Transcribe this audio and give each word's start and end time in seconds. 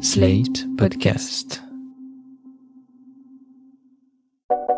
Slate 0.00 0.66
Podcast. 0.76 1.62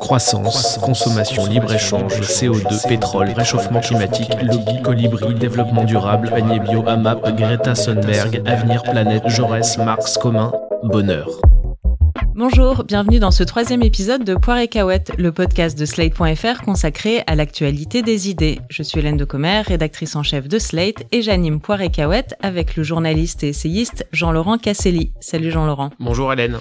Croissance, 0.01 0.79
consommation, 0.79 1.45
libre-échange, 1.45 2.21
CO2, 2.23 2.89
pétrole, 2.89 3.29
réchauffement 3.31 3.81
climatique, 3.81 4.33
lobby, 4.43 4.81
colibri, 4.83 5.35
développement 5.35 5.85
durable, 5.85 6.31
panier 6.31 6.59
bio, 6.59 6.89
AMAP, 6.89 7.37
Greta 7.37 7.75
Thunberg, 7.75 8.43
avenir, 8.47 8.83
planète, 8.83 9.29
Jaurès, 9.29 9.77
Marx, 9.77 10.17
commun, 10.17 10.53
bonheur. 10.85 11.29
Bonjour, 12.41 12.85
bienvenue 12.85 13.19
dans 13.19 13.33
ce 13.33 13.43
troisième 13.43 13.83
épisode 13.83 14.25
de 14.25 14.35
Poire 14.35 14.57
et 14.57 14.67
Cahouette, 14.67 15.13
le 15.19 15.31
podcast 15.31 15.79
de 15.79 15.85
Slate.fr 15.85 16.63
consacré 16.65 17.23
à 17.27 17.35
l'actualité 17.35 18.01
des 18.01 18.31
idées. 18.31 18.61
Je 18.71 18.83
suis 18.83 18.99
Hélène 18.99 19.19
de 19.19 19.27
Commer, 19.27 19.61
rédactrice 19.61 20.17
en 20.17 20.23
chef 20.23 20.49
de 20.49 20.59
Slate, 20.59 21.05
et 21.13 21.21
j'anime 21.21 21.61
Poire 21.61 21.83
et 21.83 21.91
Cahouette 21.91 22.35
avec 22.41 22.77
le 22.77 22.83
journaliste 22.83 23.45
et 23.45 23.49
essayiste 23.49 24.07
Jean-Laurent 24.13 24.57
Casselli. 24.57 25.13
Salut 25.21 25.51
Jean-Laurent. 25.51 25.91
Bonjour 26.01 26.33
Hélène. 26.33 26.61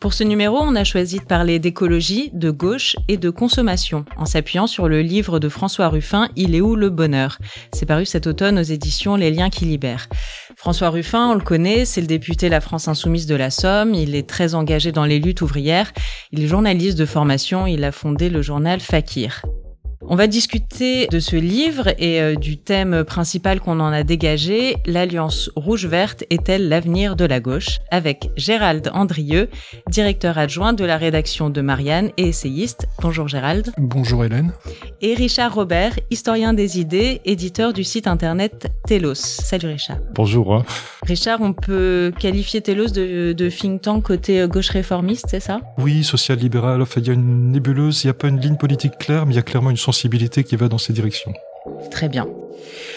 Pour 0.00 0.14
ce 0.14 0.24
numéro, 0.24 0.56
on 0.60 0.74
a 0.76 0.84
choisi 0.84 1.18
de 1.18 1.24
parler 1.24 1.58
d'écologie, 1.58 2.30
de 2.32 2.50
gauche 2.50 2.96
et 3.08 3.18
de 3.18 3.28
consommation, 3.28 4.06
en 4.16 4.24
s'appuyant 4.24 4.66
sur 4.66 4.88
le 4.88 5.02
livre 5.02 5.40
de 5.40 5.50
François 5.50 5.88
Ruffin, 5.88 6.30
Il 6.36 6.54
est 6.54 6.62
où 6.62 6.74
le 6.74 6.88
bonheur? 6.88 7.36
C'est 7.74 7.84
paru 7.84 8.06
cet 8.06 8.26
automne 8.26 8.58
aux 8.60 8.62
éditions 8.62 9.16
Les 9.16 9.30
liens 9.30 9.50
qui 9.50 9.66
libèrent. 9.66 10.08
François 10.58 10.90
Ruffin, 10.90 11.30
on 11.30 11.34
le 11.34 11.40
connaît, 11.40 11.84
c'est 11.84 12.00
le 12.00 12.08
député 12.08 12.48
La 12.48 12.60
France 12.60 12.88
Insoumise 12.88 13.26
de 13.26 13.36
la 13.36 13.48
Somme, 13.48 13.94
il 13.94 14.16
est 14.16 14.28
très 14.28 14.56
engagé 14.56 14.90
dans 14.90 15.04
les 15.04 15.20
luttes 15.20 15.40
ouvrières, 15.40 15.92
il 16.32 16.42
est 16.42 16.48
journaliste 16.48 16.98
de 16.98 17.06
formation, 17.06 17.68
il 17.68 17.84
a 17.84 17.92
fondé 17.92 18.28
le 18.28 18.42
journal 18.42 18.80
Fakir. 18.80 19.44
On 20.02 20.16
va 20.16 20.26
discuter 20.26 21.06
de 21.06 21.20
ce 21.20 21.36
livre 21.36 21.90
et 21.98 22.20
euh, 22.20 22.34
du 22.34 22.58
thème 22.58 23.04
principal 23.04 23.60
qu'on 23.60 23.78
en 23.78 23.92
a 23.92 24.02
dégagé, 24.02 24.74
l'Alliance 24.84 25.48
rouge-verte 25.54 26.24
est-elle 26.28 26.68
l'avenir 26.68 27.14
de 27.14 27.24
la 27.24 27.38
gauche? 27.38 27.78
Avec 27.92 28.30
Gérald 28.36 28.90
Andrieux, 28.92 29.50
directeur 29.88 30.38
adjoint 30.38 30.72
de 30.72 30.84
la 30.84 30.96
rédaction 30.96 31.50
de 31.50 31.60
Marianne 31.60 32.10
et 32.16 32.26
essayiste. 32.26 32.88
Bonjour 33.00 33.28
Gérald. 33.28 33.72
Bonjour 33.78 34.24
Hélène. 34.24 34.52
Et 35.00 35.14
Richard 35.14 35.54
Robert, 35.54 35.92
historien 36.10 36.52
des 36.52 36.80
idées, 36.80 37.20
éditeur 37.24 37.72
du 37.72 37.84
site 37.84 38.08
internet 38.08 38.66
Telos. 38.84 39.14
Salut 39.14 39.68
Richard. 39.68 39.98
Bonjour. 40.12 40.64
Richard, 41.02 41.40
on 41.40 41.52
peut 41.52 42.12
qualifier 42.18 42.60
Telos 42.62 42.88
de, 42.88 43.32
de 43.32 43.48
think 43.48 43.82
tank 43.82 44.02
côté 44.02 44.44
gauche 44.48 44.70
réformiste, 44.70 45.26
c'est 45.30 45.40
ça? 45.40 45.60
Oui, 45.78 46.02
social-libéral. 46.02 46.82
Enfin, 46.82 47.00
il 47.00 47.06
y 47.06 47.10
a 47.10 47.12
une 47.12 47.52
nébuleuse, 47.52 48.02
il 48.02 48.08
n'y 48.08 48.10
a 48.10 48.14
pas 48.14 48.26
une 48.26 48.40
ligne 48.40 48.56
politique 48.56 48.98
claire, 48.98 49.24
mais 49.24 49.34
il 49.34 49.36
y 49.36 49.40
a 49.40 49.42
clairement 49.42 49.70
une 49.70 49.76
sensibilité 49.76 50.42
qui 50.42 50.56
va 50.56 50.68
dans 50.68 50.78
ces 50.78 50.92
directions. 50.92 51.32
Très 51.92 52.08
bien. 52.08 52.26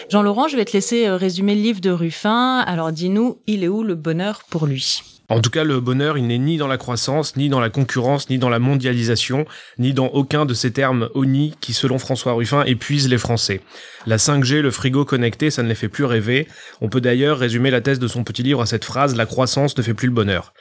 Jean-Laurent, 0.10 0.48
je 0.48 0.58
vais 0.58 0.66
te 0.66 0.74
laisser 0.74 1.06
euh, 1.06 1.18
résumer 1.18 1.54
le 1.54 1.62
livre 1.62 1.82
de 1.82 1.92
Ruffin. 1.92 2.60
Alors 2.66 2.92
dis-nous, 2.92 3.38
il 3.46 3.64
est 3.64 3.68
où 3.68 3.84
le 3.84 3.94
bonheur 3.94 4.42
pour 4.50 4.66
lui? 4.66 5.04
En 5.32 5.40
tout 5.40 5.50
cas, 5.50 5.64
le 5.64 5.80
bonheur, 5.80 6.18
il 6.18 6.28
n'est 6.28 6.38
ni 6.38 6.58
dans 6.58 6.68
la 6.68 6.78
croissance, 6.78 7.38
ni 7.38 7.48
dans 7.48 7.62
la 7.62 7.70
concurrence, 7.70 8.30
ni 8.30 8.38
dans 8.38 8.50
la 8.50 8.60
mondialisation, 8.60 9.46
ni 9.78 9.94
dans 9.94 10.08
aucun 10.08 10.46
de 10.46 10.54
ces 10.54 10.72
termes 10.72 11.10
honnis 11.16 11.54
qui, 11.62 11.72
selon 11.72 12.00
François 12.00 12.34
Ruffin, 12.34 12.66
épuisent 12.66 13.08
les 13.08 13.18
Français. 13.18 13.62
La 14.06 14.18
5G, 14.18 14.60
le 14.60 14.72
frigo 14.72 15.06
connecté, 15.06 15.50
ça 15.50 15.64
ne 15.64 15.70
les 15.70 15.76
fait 15.76 15.88
plus 15.88 16.04
rêver. 16.04 16.50
On 16.82 16.90
peut 16.90 17.00
d'ailleurs 17.00 17.40
résumer 17.40 17.72
la 17.72 17.80
thèse 17.80 18.00
de 18.00 18.10
son 18.10 18.26
petit 18.26 18.44
livre 18.44 18.62
à 18.62 18.66
cette 18.66 18.84
phrase, 18.84 19.16
la 19.16 19.26
croissance 19.26 19.78
ne 19.78 19.84
fait 19.84 19.94
plus 19.94 20.08
le 20.08 20.14
bonheur. 20.14 20.54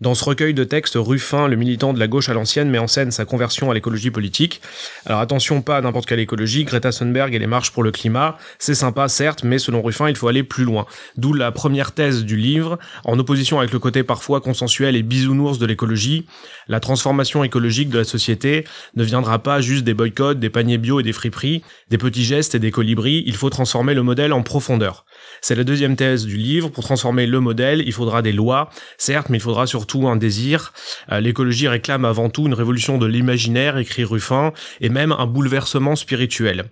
Dans 0.00 0.14
ce 0.14 0.24
recueil 0.24 0.54
de 0.54 0.64
textes, 0.64 0.96
Ruffin, 0.96 1.46
le 1.46 1.56
militant 1.56 1.92
de 1.92 1.98
la 1.98 2.08
gauche 2.08 2.30
à 2.30 2.32
l'ancienne, 2.32 2.70
met 2.70 2.78
en 2.78 2.86
scène 2.86 3.10
sa 3.10 3.26
conversion 3.26 3.70
à 3.70 3.74
l'écologie 3.74 4.10
politique. 4.10 4.62
Alors 5.04 5.20
attention, 5.20 5.60
pas 5.60 5.76
à 5.76 5.82
n'importe 5.82 6.06
quelle 6.06 6.20
écologie, 6.20 6.64
Greta 6.64 6.90
Thunberg 6.90 7.34
et 7.34 7.38
les 7.38 7.46
marches 7.46 7.70
pour 7.70 7.82
le 7.82 7.90
climat, 7.90 8.38
c'est 8.58 8.74
sympa 8.74 9.08
certes, 9.08 9.44
mais 9.44 9.58
selon 9.58 9.82
Ruffin, 9.82 10.08
il 10.08 10.16
faut 10.16 10.28
aller 10.28 10.42
plus 10.42 10.64
loin. 10.64 10.86
D'où 11.18 11.34
la 11.34 11.52
première 11.52 11.92
thèse 11.92 12.24
du 12.24 12.38
livre, 12.38 12.78
en 13.04 13.18
opposition 13.18 13.58
avec 13.58 13.72
le 13.72 13.78
côté 13.78 14.02
parfois 14.02 14.40
consensuel 14.40 14.96
et 14.96 15.02
bisounours 15.02 15.58
de 15.58 15.66
l'écologie, 15.66 16.24
la 16.66 16.80
transformation 16.80 17.44
écologique 17.44 17.90
de 17.90 17.98
la 17.98 18.04
société 18.04 18.64
ne 18.96 19.04
viendra 19.04 19.38
pas 19.40 19.60
juste 19.60 19.84
des 19.84 19.92
boycotts, 19.92 20.38
des 20.38 20.48
paniers 20.48 20.78
bio 20.78 21.00
et 21.00 21.02
des 21.02 21.12
friperies, 21.12 21.62
des 21.90 21.98
petits 21.98 22.24
gestes 22.24 22.54
et 22.54 22.58
des 22.58 22.70
colibris, 22.70 23.22
il 23.26 23.36
faut 23.36 23.50
transformer 23.50 23.92
le 23.92 24.02
modèle 24.02 24.32
en 24.32 24.42
profondeur. 24.42 25.04
C'est 25.40 25.54
la 25.54 25.64
deuxième 25.64 25.96
thèse 25.96 26.26
du 26.26 26.36
livre. 26.36 26.68
Pour 26.68 26.84
transformer 26.84 27.26
le 27.26 27.40
modèle, 27.40 27.82
il 27.86 27.92
faudra 27.92 28.22
des 28.22 28.32
lois, 28.32 28.70
certes, 28.98 29.28
mais 29.30 29.38
il 29.38 29.42
faudra 29.42 29.66
surtout 29.66 30.08
un 30.08 30.16
désir. 30.16 30.72
Euh, 31.10 31.20
l'écologie 31.20 31.68
réclame 31.68 32.04
avant 32.04 32.30
tout 32.30 32.46
une 32.46 32.54
révolution 32.54 32.98
de 32.98 33.06
l'imaginaire, 33.06 33.78
écrit 33.78 34.04
Ruffin, 34.04 34.52
et 34.80 34.88
même 34.88 35.12
un 35.12 35.26
bouleversement 35.26 35.96
spirituel. 35.96 36.64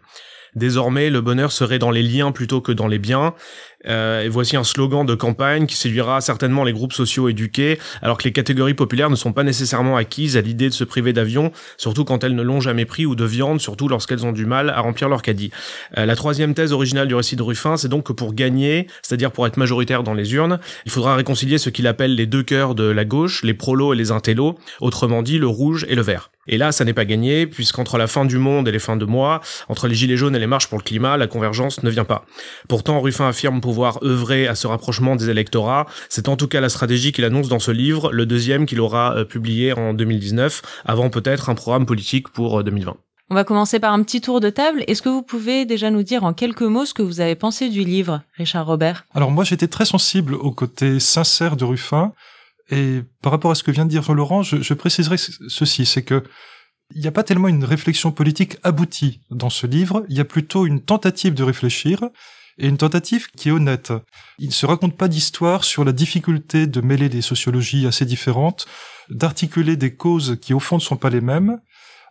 Désormais, 0.55 1.11
le 1.11 1.21
bonheur 1.21 1.53
serait 1.53 1.79
dans 1.79 1.91
les 1.91 2.03
liens 2.03 2.33
plutôt 2.33 2.61
que 2.61 2.73
dans 2.73 2.89
les 2.89 2.99
biens. 2.99 3.35
Euh, 3.87 4.23
et 4.23 4.29
voici 4.29 4.57
un 4.57 4.65
slogan 4.65 5.07
de 5.07 5.15
campagne 5.15 5.67
qui 5.67 5.77
séduira 5.77 6.21
certainement 6.21 6.65
les 6.65 6.73
groupes 6.73 6.93
sociaux 6.93 7.29
éduqués, 7.29 7.79
alors 8.03 8.19
que 8.19 8.25
les 8.25 8.33
catégories 8.33 8.75
populaires 8.75 9.11
ne 9.11 9.17
sont 9.17 9.33
pas 9.33 9.45
nécessairement 9.45 9.97
acquises 9.97 10.37
à 10.37 10.41
l'idée 10.41 10.69
de 10.69 10.75
se 10.75 10.85
priver 10.85 11.13
d'avion, 11.13 11.53
surtout 11.77 12.05
quand 12.05 12.25
elles 12.25 12.35
ne 12.35 12.43
l'ont 12.43 12.61
jamais 12.61 12.85
pris, 12.85 13.07
ou 13.07 13.15
de 13.15 13.25
viande, 13.25 13.61
surtout 13.61 13.89
lorsqu'elles 13.89 14.27
ont 14.27 14.33
du 14.33 14.47
mal 14.47 14.71
à 14.71 14.81
remplir 14.81 15.09
leur 15.09 15.23
caddie. 15.23 15.51
Euh, 15.97 16.07
la 16.07 16.17
troisième 16.17 16.55
thèse 16.55 16.73
originale 16.73 17.09
du 17.09 17.15
récit 17.15 17.37
de 17.37 17.43
Ruffin, 17.43 17.77
c'est 17.77 17.89
donc 17.89 18.05
que 18.05 18.13
pour 18.13 18.35
gagner, 18.35 18.89
c'est-à-dire 19.03 19.31
pour 19.31 19.47
être 19.47 19.57
majoritaire 19.57 20.03
dans 20.03 20.15
les 20.15 20.35
urnes, 20.35 20.59
il 20.85 20.91
faudra 20.91 21.15
réconcilier 21.15 21.59
ce 21.59 21.71
qu'il 21.71 21.87
appelle 21.87 22.15
les 22.15 22.27
deux 22.27 22.43
cœurs 22.43 22.75
de 22.75 22.85
la 22.85 23.05
gauche, 23.05 23.43
les 23.45 23.55
prolos 23.55 23.93
et 23.93 23.97
les 23.97 24.11
intellos, 24.11 24.59
autrement 24.81 25.23
dit 25.23 25.39
le 25.39 25.47
rouge 25.47 25.87
et 25.89 25.95
le 25.95 26.03
vert. 26.03 26.31
Et 26.49 26.57
là, 26.57 26.73
ça 26.73 26.85
n'est 26.85 26.95
pas 26.95 27.05
gagné, 27.05 27.47
puisqu'entre 27.47 27.99
la 27.99 28.07
fin 28.07 28.25
du 28.25 28.39
monde 28.39 28.67
et 28.69 28.73
les 28.73 28.79
fins 28.79 28.97
de 28.97 29.05
mois, 29.05 29.41
entre 29.69 29.87
les 29.87 29.95
gilets 29.95 30.17
jaunes 30.17 30.35
et 30.35 30.39
les 30.39 30.47
marches 30.47 30.67
pour 30.67 30.79
le 30.79 30.83
climat, 30.83 31.17
la 31.17 31.27
convergence 31.27 31.83
ne 31.83 31.91
vient 31.91 32.05
pas. 32.05 32.25
Pourtant, 32.69 33.01
Ruffin 33.01 33.29
affirme 33.29 33.61
pouvoir 33.69 33.99
œuvrer 34.03 34.49
à 34.49 34.55
ce 34.55 34.67
rapprochement 34.67 35.15
des 35.15 35.29
électorats. 35.29 35.87
C'est 36.09 36.31
en 36.31 36.37
tout 36.37 36.49
cas 36.49 36.63
la 36.63 36.71
stratégie 36.71 37.13
qu'il 37.13 37.27
annonce 37.27 37.49
dans 37.49 37.59
ce 37.59 37.71
livre, 37.71 38.11
le 38.13 38.25
deuxième 38.25 38.65
qu'il 38.65 38.81
aura 38.81 39.15
euh, 39.15 39.25
publié 39.27 39.75
en 39.75 39.93
2019, 39.93 40.63
avant 40.87 41.11
peut-être 41.11 41.51
un 41.51 41.55
programme 41.55 41.85
politique 41.85 42.31
pour 42.31 42.65
2020. 42.65 42.93
Euh, 42.93 42.95
On 43.29 43.35
va 43.35 43.45
commencer 43.45 43.79
par 43.79 43.93
un 43.93 44.03
petit 44.03 44.23
tour 44.23 44.41
de 44.41 44.49
table. 44.49 44.85
Est-ce 44.87 45.03
que 45.03 45.11
vous 45.11 45.21
pouvez 45.21 45.67
déjà 45.67 45.91
nous 45.91 46.03
dire 46.03 46.25
en 46.25 46.33
quelques 46.33 46.63
mots 46.63 46.87
ce 46.87 46.95
que 46.95 47.03
vous 47.03 47.21
avez 47.21 47.35
pensé 47.35 47.69
du 47.69 47.85
livre, 47.85 48.23
Richard 48.39 48.65
Robert? 48.65 49.05
Alors 49.15 49.31
moi 49.31 49.45
j'étais 49.45 49.69
très 49.69 49.85
sensible 49.85 50.35
au 50.35 50.51
côté 50.51 50.99
sincère 50.99 51.55
de 51.57 51.67
Ruffin. 51.67 52.15
Et 52.71 53.03
par 53.21 53.33
rapport 53.33 53.51
à 53.51 53.55
ce 53.55 53.63
que 53.63 53.71
vient 53.71 53.85
de 53.85 53.91
dire 53.91 54.03
Jean-Laurent, 54.03 54.43
je, 54.43 54.63
je 54.63 54.75
préciserai 54.75 55.17
ceci, 55.19 55.85
c'est 55.85 56.03
que 56.03 56.23
il 56.95 57.03
n'y 57.03 57.07
a 57.07 57.13
pas 57.13 57.23
tellement 57.23 57.49
une 57.49 57.65
réflexion 57.65 58.13
politique 58.13 58.57
aboutie 58.63 59.21
dans 59.31 59.51
ce 59.51 59.67
livre, 59.67 60.05
il 60.09 60.17
y 60.17 60.21
a 60.21 60.25
plutôt 60.25 60.65
une 60.65 60.81
tentative 60.81 61.35
de 61.35 61.43
réfléchir 61.43 62.01
et 62.59 62.69
une 62.69 62.77
tentative 62.77 63.29
qui 63.37 63.49
est 63.49 63.53
honnête. 63.53 63.93
Il 64.39 64.49
ne 64.49 64.53
se 64.53 64.67
raconte 64.67 64.97
pas 64.97 65.09
d'histoire 65.09 65.65
sur 65.65 65.85
la 65.85 65.93
difficulté 65.93 66.67
de 66.67 66.81
mêler 66.81 67.09
des 67.09 67.23
sociologies 67.23 67.87
assez 67.87 68.05
différentes, 68.05 68.67
d'articuler 69.11 69.77
des 69.77 69.95
causes 69.95 70.37
qui 70.41 70.55
au 70.55 70.61
fond 70.61 70.77
ne 70.77 70.83
sont 70.83 70.97
pas 70.97 71.11
les 71.11 71.21
mêmes. 71.21 71.61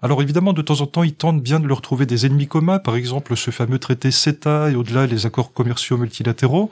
Alors 0.01 0.21
évidemment, 0.21 0.53
de 0.53 0.61
temps 0.61 0.81
en 0.81 0.87
temps, 0.87 1.03
il 1.03 1.15
tente 1.15 1.41
bien 1.41 1.59
de 1.59 1.67
leur 1.67 1.81
trouver 1.81 2.05
des 2.05 2.25
ennemis 2.25 2.47
communs, 2.47 2.79
par 2.79 2.95
exemple 2.95 3.35
ce 3.35 3.51
fameux 3.51 3.79
traité 3.79 4.11
CETA 4.11 4.69
et 4.71 4.75
au-delà 4.75 5.07
les 5.07 5.25
accords 5.25 5.53
commerciaux 5.53 5.97
multilatéraux, 5.97 6.71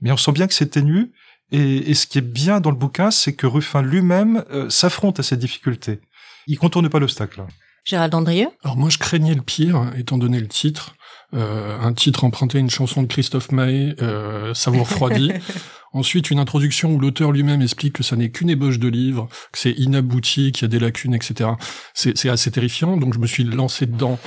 mais 0.00 0.12
on 0.12 0.16
sent 0.16 0.32
bien 0.32 0.46
que 0.46 0.54
c'est 0.54 0.66
ténu, 0.66 1.12
et, 1.50 1.90
et, 1.90 1.94
ce 1.94 2.06
qui 2.06 2.16
est 2.16 2.22
bien 2.22 2.60
dans 2.60 2.70
le 2.70 2.76
bouquin, 2.76 3.10
c'est 3.10 3.34
que 3.34 3.46
Ruffin 3.46 3.82
lui-même 3.82 4.42
euh, 4.50 4.70
s'affronte 4.70 5.20
à 5.20 5.22
ces 5.22 5.36
difficultés. 5.36 6.00
Il 6.46 6.58
contourne 6.58 6.88
pas 6.88 6.98
l'obstacle. 6.98 7.44
Gérald 7.84 8.14
Andrieux? 8.14 8.48
Alors 8.62 8.76
moi, 8.76 8.88
je 8.88 8.96
craignais 8.96 9.34
le 9.34 9.42
pire, 9.42 9.90
étant 9.96 10.16
donné 10.16 10.40
le 10.40 10.48
titre. 10.48 10.94
Euh, 11.34 11.78
un 11.80 11.92
titre 11.92 12.24
emprunté 12.24 12.58
à 12.58 12.60
une 12.60 12.70
chanson 12.70 13.02
de 13.02 13.06
Christophe 13.06 13.52
Maé, 13.52 13.94
euh, 14.02 14.54
Savoir 14.54 14.88
refroidi. 14.88 15.32
Ensuite, 15.94 16.30
une 16.30 16.38
introduction 16.38 16.94
où 16.94 16.98
l'auteur 16.98 17.32
lui-même 17.32 17.60
explique 17.60 17.94
que 17.94 18.02
ça 18.02 18.16
n'est 18.16 18.30
qu'une 18.30 18.48
ébauche 18.48 18.78
de 18.78 18.88
livre, 18.88 19.28
que 19.52 19.58
c'est 19.58 19.72
inabouti, 19.72 20.50
qu'il 20.50 20.62
y 20.62 20.64
a 20.64 20.68
des 20.68 20.78
lacunes, 20.78 21.12
etc. 21.12 21.50
C'est 21.92 22.28
assez 22.30 22.50
terrifiant, 22.50 22.96
donc 22.96 23.12
je 23.12 23.18
me 23.18 23.26
suis 23.26 23.44
lancé 23.44 23.84
dedans 23.84 24.18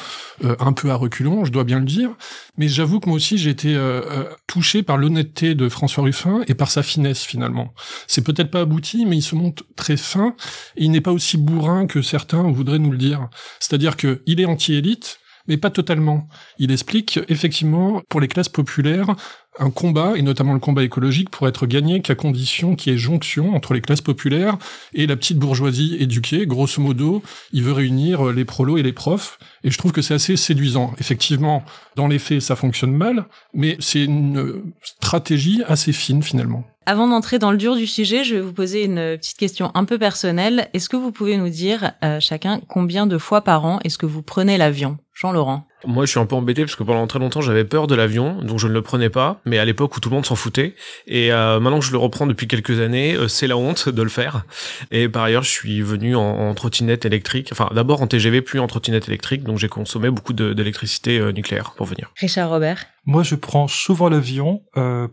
euh, 0.43 0.55
un 0.59 0.73
peu 0.73 0.91
à 0.91 0.95
reculons, 0.95 1.43
je 1.43 1.51
dois 1.51 1.63
bien 1.63 1.79
le 1.79 1.85
dire. 1.85 2.11
Mais 2.57 2.67
j'avoue 2.67 2.99
que 2.99 3.09
moi 3.09 3.15
aussi, 3.15 3.39
j'ai 3.39 3.49
été 3.49 3.75
euh, 3.75 4.01
euh, 4.11 4.29
touché 4.45 4.83
par 4.83 4.97
l'honnêteté 4.97 5.55
de 5.55 5.67
François 5.67 6.03
Ruffin 6.03 6.41
et 6.47 6.53
par 6.53 6.69
sa 6.69 6.83
finesse, 6.83 7.23
finalement. 7.23 7.73
C'est 8.05 8.23
peut-être 8.23 8.51
pas 8.51 8.61
abouti, 8.61 9.07
mais 9.07 9.17
il 9.17 9.23
se 9.23 9.33
montre 9.33 9.63
très 9.75 9.97
fin, 9.97 10.35
et 10.77 10.83
il 10.83 10.91
n'est 10.91 11.01
pas 11.01 11.11
aussi 11.11 11.37
bourrin 11.37 11.87
que 11.87 12.03
certains 12.03 12.43
voudraient 12.43 12.79
nous 12.79 12.91
le 12.91 12.97
dire. 12.99 13.27
C'est-à-dire 13.59 13.97
qu'il 13.97 14.39
est 14.39 14.45
anti-élite, 14.45 15.19
mais 15.47 15.57
pas 15.57 15.69
totalement. 15.69 16.27
Il 16.59 16.71
explique 16.71 17.19
effectivement 17.27 18.01
pour 18.09 18.19
les 18.19 18.27
classes 18.27 18.49
populaires 18.49 19.15
un 19.57 19.69
combat, 19.69 20.13
et 20.17 20.21
notamment 20.21 20.53
le 20.53 20.59
combat 20.59 20.83
écologique, 20.83 21.29
pour 21.29 21.47
être 21.47 21.65
gagné 21.65 22.01
qu'à 22.01 22.15
condition 22.15 22.75
qu'il 22.75 22.91
y 22.91 22.95
ait 22.95 22.99
jonction 22.99 23.55
entre 23.55 23.73
les 23.73 23.81
classes 23.81 24.01
populaires 24.01 24.57
et 24.93 25.07
la 25.07 25.15
petite 25.15 25.37
bourgeoisie 25.37 25.95
éduquée. 25.99 26.45
Grosso 26.45 26.81
modo, 26.81 27.23
il 27.53 27.63
veut 27.63 27.71
réunir 27.71 28.31
les 28.33 28.45
prolos 28.45 28.77
et 28.77 28.83
les 28.83 28.93
profs, 28.93 29.39
et 29.63 29.71
je 29.71 29.77
trouve 29.77 29.91
que 29.91 30.01
c'est 30.01 30.13
assez 30.13 30.35
séduisant. 30.35 30.93
Effectivement, 30.99 31.63
dans 31.95 32.07
les 32.07 32.19
faits, 32.19 32.41
ça 32.41 32.55
fonctionne 32.55 32.95
mal, 32.95 33.25
mais 33.53 33.77
c'est 33.79 34.03
une 34.03 34.61
stratégie 34.81 35.63
assez 35.67 35.93
fine 35.93 36.21
finalement. 36.21 36.65
Avant 36.87 37.07
d'entrer 37.07 37.39
dans 37.39 37.51
le 37.51 37.57
dur 37.57 37.75
du 37.75 37.87
sujet, 37.87 38.23
je 38.23 38.35
vais 38.35 38.41
vous 38.41 38.53
poser 38.53 38.83
une 38.83 39.17
petite 39.17 39.37
question 39.37 39.71
un 39.73 39.85
peu 39.85 39.97
personnelle. 39.97 40.69
Est-ce 40.73 40.87
que 40.87 40.95
vous 40.95 41.11
pouvez 41.11 41.35
nous 41.37 41.49
dire 41.49 41.93
euh, 42.03 42.19
chacun 42.19 42.61
combien 42.67 43.07
de 43.07 43.17
fois 43.17 43.41
par 43.41 43.65
an 43.65 43.79
est-ce 43.83 43.97
que 43.97 44.05
vous 44.05 44.21
prenez 44.21 44.57
l'avion? 44.57 44.97
Jean-Laurent. 45.15 45.65
Moi, 45.85 46.05
je 46.05 46.11
suis 46.11 46.19
un 46.19 46.25
peu 46.25 46.35
embêté 46.35 46.63
parce 46.63 46.75
que 46.75 46.83
pendant 46.83 47.07
très 47.07 47.19
longtemps, 47.19 47.39
j'avais 47.41 47.63
peur 47.63 47.87
de 47.87 47.95
l'avion, 47.95 48.41
donc 48.41 48.59
je 48.59 48.67
ne 48.67 48.73
le 48.73 48.81
prenais 48.81 49.09
pas. 49.09 49.39
Mais 49.45 49.57
à 49.59 49.65
l'époque 49.65 49.95
où 49.95 49.99
tout 50.01 50.09
le 50.09 50.15
monde 50.15 50.25
s'en 50.25 50.35
foutait, 50.35 50.75
et 51.07 51.31
euh, 51.31 51.59
maintenant 51.59 51.79
que 51.79 51.85
je 51.85 51.91
le 51.91 51.97
reprends 51.97 52.27
depuis 52.27 52.47
quelques 52.47 52.81
années, 52.81 53.15
euh, 53.15 53.29
c'est 53.29 53.47
la 53.47 53.55
honte 53.55 53.87
de 53.87 54.01
le 54.01 54.09
faire. 54.09 54.45
Et 54.91 55.07
par 55.07 55.23
ailleurs, 55.23 55.43
je 55.43 55.51
suis 55.51 55.81
venu 55.81 56.15
en, 56.15 56.53
trottinette 56.53 57.05
électrique. 57.05 57.49
Enfin, 57.51 57.69
d'abord 57.73 58.01
en 58.01 58.07
TGV, 58.07 58.41
puis 58.41 58.59
en 58.59 58.67
trottinette 58.67 59.07
électrique, 59.07 59.43
donc 59.43 59.57
j'ai 59.57 59.69
consommé 59.69 60.09
beaucoup 60.09 60.33
d'électricité 60.33 61.17
euh, 61.17 61.31
nucléaire 61.31 61.71
pour 61.77 61.85
venir. 61.85 62.11
Richard 62.17 62.49
Robert. 62.49 62.85
Moi, 63.05 63.23
je 63.23 63.35
prends 63.35 63.67
souvent 63.67 64.09
l'avion 64.09 64.63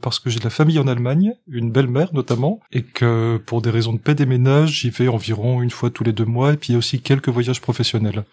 parce 0.01 0.19
que 0.19 0.31
j'ai 0.31 0.39
de 0.39 0.45
la 0.45 0.51
famille 0.51 0.79
en 0.79 0.87
Allemagne, 0.87 1.35
une 1.47 1.71
belle-mère 1.71 2.15
notamment, 2.15 2.61
et 2.73 2.83
que 2.83 3.37
pour 3.47 3.61
des 3.61 3.71
raisons 3.71 3.93
de 3.93 3.99
paix 3.99 4.15
des 4.15 4.27
ménages, 4.27 4.81
j'y 4.81 4.91
vais 4.91 5.09
environ 5.09 5.61
une 5.61 5.71
fois 5.71 5.91
tous 5.91 6.03
les 6.03 6.13
deux 6.13 6.25
mois, 6.25 6.55
et 6.55 6.57
puis 6.57 6.71
il 6.71 6.73
y 6.73 6.75
a 6.77 6.79
aussi 6.79 7.03
quelques 7.03 7.29
voyages 7.29 7.61
professionnels. 7.61 8.25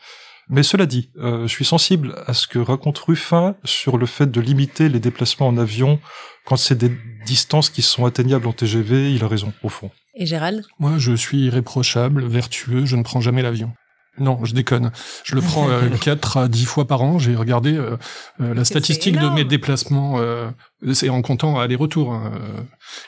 Mais 0.49 0.63
cela 0.63 0.87
dit, 0.87 1.11
euh, 1.17 1.43
je 1.43 1.53
suis 1.53 1.65
sensible 1.65 2.15
à 2.25 2.33
ce 2.33 2.47
que 2.47 2.57
raconte 2.57 2.97
Ruffin 2.97 3.55
sur 3.63 3.99
le 3.99 4.07
fait 4.07 4.29
de 4.29 4.41
limiter 4.41 4.89
les 4.89 4.99
déplacements 4.99 5.47
en 5.47 5.57
avion 5.57 5.99
quand 6.45 6.57
c'est 6.57 6.77
des 6.77 6.91
distances 7.25 7.69
qui 7.69 7.83
sont 7.83 8.05
atteignables 8.05 8.47
en 8.47 8.53
TGV. 8.53 9.13
Il 9.13 9.23
a 9.23 9.27
raison, 9.27 9.53
au 9.61 9.69
fond. 9.69 9.91
Et 10.15 10.25
Gérald? 10.25 10.65
Moi, 10.79 10.97
je 10.97 11.13
suis 11.13 11.45
irréprochable, 11.45 12.25
vertueux, 12.25 12.85
je 12.85 12.95
ne 12.95 13.03
prends 13.03 13.21
jamais 13.21 13.43
l'avion. 13.43 13.71
Non, 14.19 14.39
je 14.43 14.53
déconne. 14.53 14.91
Je 15.23 15.35
le 15.35 15.41
prends 15.41 15.69
euh, 15.69 15.89
4 16.01 16.37
à 16.37 16.47
10 16.47 16.65
fois 16.65 16.85
par 16.85 17.01
an. 17.01 17.19
J'ai 17.19 17.35
regardé 17.35 17.75
euh, 17.75 17.97
euh, 18.41 18.53
la 18.53 18.65
statistique 18.65 19.17
de 19.17 19.29
mes 19.29 19.45
déplacements, 19.45 20.15
euh, 20.19 20.49
c'est 20.93 21.09
en 21.09 21.21
comptant 21.21 21.59
aller-retour, 21.59 22.13
hein, 22.13 22.31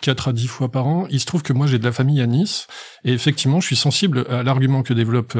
4 0.02 0.30
à 0.30 0.34
10 0.34 0.48
fois 0.48 0.72
par 0.72 0.88
an. 0.88 1.08
Il 1.10 1.20
se 1.20 1.26
trouve 1.26 1.42
que 1.42 1.54
moi 1.54 1.68
j'ai 1.68 1.80
de 1.80 1.84
la 1.84 1.92
famille 1.92 2.22
à 2.22 2.28
Nice, 2.28 2.68
et 3.06 3.14
effectivement 3.14 3.60
je 3.60 3.68
suis 3.68 3.76
sensible 3.76 4.26
à 4.30 4.44
l'argument 4.44 4.84
que 4.84 4.94
développe 4.94 5.38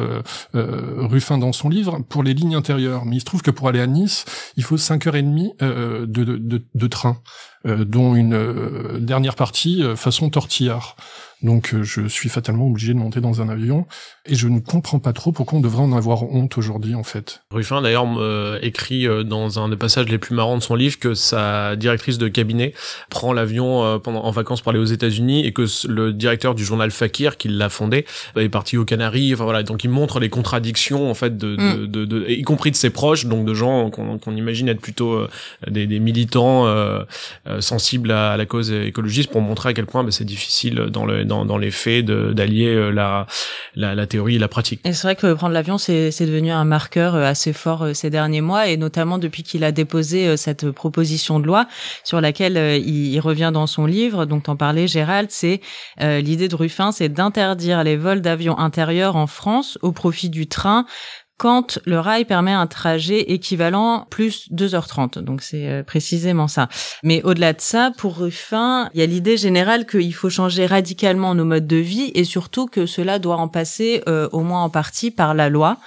Ruffin 0.54 1.38
dans 1.38 1.54
son 1.54 1.70
livre 1.70 2.00
pour 2.10 2.24
les 2.24 2.34
lignes 2.34 2.56
intérieures. 2.56 3.06
Mais 3.06 3.18
il 3.18 3.20
se 3.20 3.26
trouve 3.26 3.42
que 3.42 3.52
pour 3.52 3.68
aller 3.68 3.82
à 3.82 3.88
Nice, 3.88 4.26
il 4.58 4.64
faut 4.64 4.78
5 4.78 5.08
heures 5.08 5.16
et 5.16 5.22
demie 5.22 5.54
de, 5.60 6.06
de, 6.06 6.38
de, 6.38 6.64
de, 6.74 6.88
train, 6.88 7.22
dont 7.66 8.16
une 8.16 9.00
dernière 9.00 9.36
partie 9.36 9.84
façon 9.96 10.30
tortillard. 10.30 10.96
Donc 11.44 11.74
euh, 11.74 11.84
je 11.84 12.08
suis 12.08 12.30
fatalement 12.30 12.68
obligé 12.68 12.94
de 12.94 13.00
monter 13.00 13.20
dans 13.20 13.42
un 13.42 13.50
avion 13.50 13.86
et 14.26 14.36
je 14.36 14.48
ne 14.48 14.60
comprends 14.60 15.00
pas 15.00 15.14
trop 15.14 15.32
pourquoi 15.32 15.58
on 15.58 15.62
devrait 15.62 15.82
en 15.82 15.94
avoir 15.94 16.24
honte 16.24 16.58
aujourd'hui 16.58 16.94
en 16.94 17.04
fait. 17.04 17.42
Ruffin 17.52 17.82
d'ailleurs 17.82 18.06
euh, 18.18 18.60
écrit 18.62 19.08
euh, 19.08 19.24
dans 19.24 19.60
un 19.60 19.70
des 19.70 19.76
passages 19.76 20.08
les 20.08 20.20
plus 20.20 20.36
marrants 20.36 20.58
de 20.58 20.64
son 20.64 20.76
livre 20.76 21.00
que 21.00 21.14
sa 21.14 21.76
directrice 21.76 22.18
de 22.22 22.28
cabinet 22.28 22.74
prend 23.10 23.34
l'avion 23.34 24.00
pendant 24.00 24.24
en 24.24 24.32
vacances 24.32 24.62
pour 24.62 24.72
aller 24.72 24.80
aux 24.80 24.86
États-Unis 24.86 25.46
et 25.46 25.52
que 25.54 25.66
le 25.88 26.14
directeur 26.14 26.56
du 26.56 26.64
journal 26.64 26.92
Fakir 26.92 27.38
qui 27.38 27.48
l'a 27.48 27.70
fondé 27.70 28.06
est 28.36 28.50
parti 28.50 28.78
aux 28.78 28.86
Canaries. 28.86 29.34
Enfin 29.34 29.44
voilà, 29.44 29.64
donc 29.64 29.84
il 29.84 29.90
montre 29.90 30.20
les 30.20 30.30
contradictions 30.30 31.10
en 31.10 31.14
fait 31.14 31.38
de, 31.38 31.56
mm. 31.56 31.88
de, 31.88 32.06
de, 32.06 32.26
y 32.30 32.42
compris 32.44 32.72
de 32.72 32.76
ses 32.76 32.90
proches, 32.90 33.26
donc 33.26 33.46
de 33.46 33.54
gens 33.54 33.90
qu'on 33.90 34.36
imagine 34.36 34.70
être 34.70 34.82
plutôt 34.82 35.28
des, 35.70 35.88
des, 35.88 36.00
militants 36.00 36.68
sensibles 37.60 38.12
à, 38.12 38.38
la 38.38 38.46
cause 38.46 38.72
écologiste 38.72 39.32
pour 39.32 39.42
montrer 39.42 39.70
à 39.70 39.74
quel 39.74 39.86
point 39.86 40.04
bah, 40.04 40.12
c'est 40.12 40.26
difficile 40.26 40.76
dans 40.76 41.06
le 41.06 41.26
dans, 41.26 41.58
les 41.58 41.72
faits 41.72 42.06
d'allier 42.06 42.68
euh, 42.68 42.92
la, 42.92 43.26
la, 43.76 44.08
théorie 44.08 44.36
et 44.36 44.40
la 44.40 44.48
pratique. 44.48 44.82
Et 44.86 44.94
c'est 44.94 45.08
vrai 45.08 45.16
que 45.16 45.34
prendre 45.34 45.54
l'avion, 45.54 45.78
c'est 45.78 46.12
devenu 46.22 46.52
un 46.52 46.66
marqueur 46.66 47.16
euh, 47.16 47.24
assez 47.24 47.54
fort 47.54 47.84
euh, 47.84 47.94
ces 47.94 48.10
derniers 48.10 48.42
mois, 48.42 48.68
et 48.68 48.78
notamment 48.78 49.18
depuis 49.18 49.44
qu'il 49.44 49.64
a 49.64 49.72
déposé 49.72 50.36
cette 50.38 50.70
proposition 50.72 51.40
de 51.40 51.46
loi 51.46 51.68
sur 52.12 52.20
laquelle 52.20 52.58
il, 52.86 53.18
revient 53.22 53.52
dans 53.54 53.68
son 53.68 53.86
livre. 53.86 54.26
Donc, 54.26 54.44
t'en 54.44 54.58
parlais, 54.58 54.86
Gérald, 54.86 55.32
c'est 55.32 55.62
l'idée 55.98 56.50
de 56.50 56.56
Ruffin, 56.56 56.92
c'est 56.92 57.08
d'interdire 57.08 57.86
les 57.86 57.96
vols 57.96 58.20
d'avions 58.20 58.60
intérieurs 58.60 59.16
en 59.16 59.28
France 59.28 59.78
au 59.82 59.94
profit 59.94 60.30
du 60.30 60.46
train 60.46 60.86
quand 61.42 61.80
le 61.88 62.00
rail 62.00 62.26
permet 62.26 62.52
un 62.52 62.68
trajet 62.68 63.32
équivalent 63.32 64.06
plus 64.12 64.48
2h30. 64.52 65.18
Donc 65.18 65.42
c'est 65.42 65.68
euh, 65.68 65.82
précisément 65.82 66.48
ça. 66.48 66.70
Mais 67.02 67.24
au-delà 67.24 67.54
de 67.54 67.62
ça, 67.62 67.90
pour 67.98 68.20
Ruffin, 68.20 68.92
il 68.94 69.00
y 69.00 69.04
a 69.04 69.08
l'idée 69.08 69.38
générale 69.38 69.88
qu'il 69.88 70.14
faut 70.14 70.30
changer 70.30 70.68
radicalement 70.68 71.34
nos 71.34 71.44
modes 71.44 71.66
de 71.66 71.78
vie 71.78 72.12
et 72.14 72.26
surtout 72.26 72.68
que 72.68 72.86
cela 72.86 73.18
doit 73.18 73.38
en 73.38 73.48
passer 73.48 74.04
euh, 74.08 74.30
au 74.32 74.42
moins 74.42 74.62
en 74.62 74.70
partie 74.70 75.10
par 75.10 75.34
la 75.34 75.50
loi. 75.50 75.78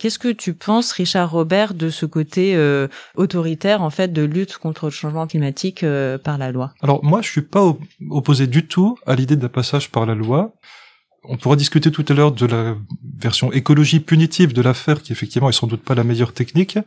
Qu'est-ce 0.00 0.18
que 0.18 0.32
tu 0.32 0.54
penses, 0.54 0.90
Richard 0.90 1.30
Robert, 1.30 1.74
de 1.74 1.88
ce 1.88 2.04
côté 2.04 2.56
euh, 2.56 2.88
autoritaire 3.14 3.82
en 3.82 3.90
fait 3.90 4.12
de 4.12 4.22
lutte 4.22 4.58
contre 4.58 4.86
le 4.86 4.90
changement 4.90 5.28
climatique 5.28 5.84
par 6.24 6.36
la 6.36 6.50
loi? 6.50 6.72
Alors 6.82 7.04
moi, 7.04 7.22
je 7.22 7.30
suis 7.30 7.42
pas 7.42 7.76
opposé 8.10 8.48
du 8.48 8.66
tout 8.66 8.98
à 9.06 9.14
l'idée 9.14 9.36
d'un 9.36 9.48
passage 9.48 9.88
par 9.88 10.04
la 10.04 10.16
loi 10.16 10.52
on 11.28 11.36
pourra 11.36 11.56
discuter 11.56 11.90
tout 11.90 12.04
à 12.08 12.14
l'heure 12.14 12.32
de 12.32 12.46
la 12.46 12.76
version 13.18 13.52
écologie 13.52 14.00
punitive 14.00 14.52
de 14.52 14.62
l'affaire, 14.62 15.02
qui 15.02 15.12
effectivement 15.12 15.48
est 15.48 15.52
sans 15.52 15.66
doute 15.66 15.82
pas 15.82 15.94
la 15.94 16.04
meilleure 16.04 16.32
technique. 16.32 16.78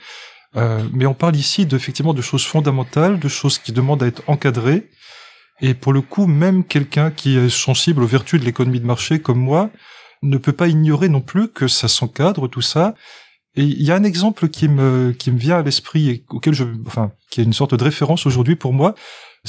Euh, 0.56 0.84
mais 0.94 1.06
on 1.06 1.14
parle 1.14 1.36
ici 1.36 1.68
effectivement 1.72 2.14
de 2.14 2.22
choses 2.22 2.46
fondamentales, 2.46 3.20
de 3.20 3.28
choses 3.28 3.60
qui 3.60 3.72
demandent 3.72 4.04
à 4.04 4.08
être 4.08 4.24
encadrées. 4.28 4.90
Et 5.62 5.74
pour 5.74 5.94
le 5.94 6.02
coup, 6.02 6.26
même 6.26 6.64
quelqu'un 6.64 7.12
qui 7.12 7.38
est 7.38 7.50
sensible 7.50 8.02
aux 8.04 8.08
vertus 8.08 8.40
de 8.40 8.46
l'économie 8.46 8.80
de 8.80 8.86
marché 8.86 9.20
comme 9.20 9.40
moi 9.40 9.70
ne 10.22 10.38
peut 10.38 10.54
pas 10.54 10.68
ignorer 10.68 11.10
non 11.10 11.22
plus 11.22 11.50
que 11.50 11.68
ça 11.68 11.88
s'encadre 11.88 12.50
tout 12.50 12.62
ça. 12.62 12.96
Et 13.56 13.64
il 13.64 13.82
y 13.82 13.92
a 13.92 13.96
un 13.96 14.04
exemple 14.04 14.48
qui 14.50 14.68
me 14.68 15.12
qui 15.12 15.32
me 15.32 15.38
vient 15.38 15.58
à 15.58 15.62
l'esprit 15.62 16.10
et 16.10 16.26
auquel 16.30 16.54
je, 16.54 16.66
enfin, 16.86 17.12
qui 17.30 17.42
est 17.42 17.44
une 17.44 17.54
sorte 17.54 17.74
de 17.76 17.84
référence 17.84 18.26
aujourd'hui 18.26 18.56
pour 18.56 18.74
moi 18.74 18.96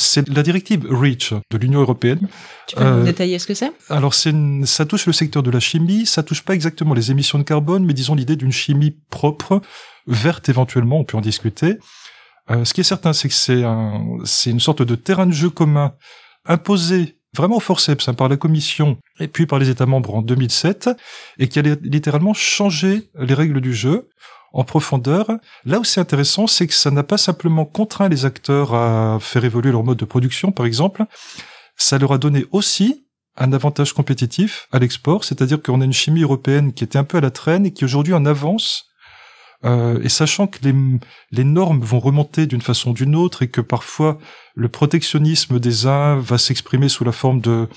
c'est 0.01 0.29
la 0.29 0.43
directive 0.43 0.87
REACH 0.91 1.35
de 1.51 1.59
l'Union 1.59 1.81
européenne. 1.81 2.29
Tu 2.67 2.77
peux 2.77 2.85
nous 2.85 2.89
euh, 2.89 3.05
détailler 3.05 3.39
ce 3.39 3.47
que 3.47 3.55
c'est? 3.55 3.73
Alors, 3.89 4.15
ça 4.15 4.85
touche 4.87 5.07
le 5.07 5.13
secteur 5.13 5.43
de 5.43 5.51
la 5.51 5.61
chimie, 5.61 6.07
ça 6.07 6.23
touche 6.23 6.43
pas 6.43 6.55
exactement 6.55 6.95
les 6.95 7.11
émissions 7.11 7.39
de 7.39 7.45
carbone, 7.45 7.85
mais 7.85 7.95
disons 7.95 8.15
l'idée 8.15 8.37
d'une 8.37 8.53
chimie 8.53 8.97
propre, 9.11 9.61
verte 10.07 10.49
éventuellement, 10.49 10.99
on 10.99 11.05
peut 11.05 11.17
en 11.17 11.21
discuter. 11.21 11.79
Euh, 12.51 12.65
ce 12.65 12.75
qui 12.75 12.81
est 12.81 12.85
certain, 12.85 13.13
c'est 13.13 13.29
que 13.29 13.35
c'est 13.35 13.63
un, 13.63 14.19
c'est 14.25 14.51
une 14.51 14.61
sorte 14.61 14.83
de 14.83 14.95
terrain 14.95 15.27
de 15.27 15.33
jeu 15.33 15.51
commun 15.51 15.95
imposé 16.47 17.17
vraiment 17.37 17.57
au 17.57 17.61
forceps 17.61 18.09
hein, 18.09 18.15
par 18.15 18.29
la 18.29 18.37
Commission 18.37 18.99
et 19.21 19.29
puis 19.29 19.47
par 19.47 19.59
les 19.59 19.71
États 19.71 19.87
membres 19.87 20.15
en 20.15 20.23
2007 20.23 20.91
et 21.39 21.49
qui 21.49 21.59
a 21.59 21.63
littéralement 21.83 22.35
changé 22.35 23.11
les 23.19 23.35
règles 23.35 23.61
du 23.61 23.75
jeu 23.75 24.09
en 24.53 24.65
profondeur. 24.65 25.31
Là 25.65 25.79
où 25.79 25.85
c'est 25.85 26.01
intéressant, 26.01 26.47
c'est 26.47 26.67
que 26.67 26.75
ça 26.75 26.91
n'a 26.91 27.03
pas 27.03 27.19
simplement 27.19 27.65
contraint 27.65 28.09
les 28.09 28.25
acteurs 28.25 28.75
à 28.75 29.19
faire 29.21 29.45
évoluer 29.45 29.73
leur 29.73 29.85
mode 29.85 29.99
de 29.99 30.05
production, 30.05 30.53
par 30.53 30.67
exemple, 30.67 31.05
ça 31.77 31.99
leur 31.99 32.13
a 32.13 32.19
donné 32.19 32.47
aussi 32.51 33.07
un 33.37 33.53
avantage 33.53 33.93
compétitif 33.93 34.69
à 34.73 34.79
l'export, 34.79 35.25
c'est-à-dire 35.25 35.63
qu'on 35.63 35.81
a 35.81 35.85
une 35.85 35.93
chimie 35.93 36.23
européenne 36.23 36.73
qui 36.73 36.85
était 36.85 36.99
un 36.99 37.05
peu 37.05 37.19
à 37.19 37.21
la 37.21 37.31
traîne 37.31 37.65
et 37.65 37.73
qui 37.73 37.85
aujourd'hui 37.85 38.15
en 38.15 38.27
avance. 38.27 38.87
Euh, 39.65 40.01
et 40.03 40.09
sachant 40.09 40.47
que 40.47 40.59
les, 40.63 40.75
les 41.33 41.45
normes 41.45 41.81
vont 41.81 42.01
remonter 42.01 42.47
d'une 42.47 42.63
façon 42.63 42.91
ou 42.91 42.95
d'une 42.95 43.15
autre 43.15 43.43
et 43.43 43.49
que 43.49 43.61
parfois 43.61 44.19
le 44.55 44.71
protectionnisme 44.71 45.61
des 45.61 45.87
uns 45.87 46.17
va 46.17 46.39
s'exprimer 46.39 46.89
sous 46.89 47.05
la 47.05 47.13
forme 47.13 47.43
de, 47.43 47.69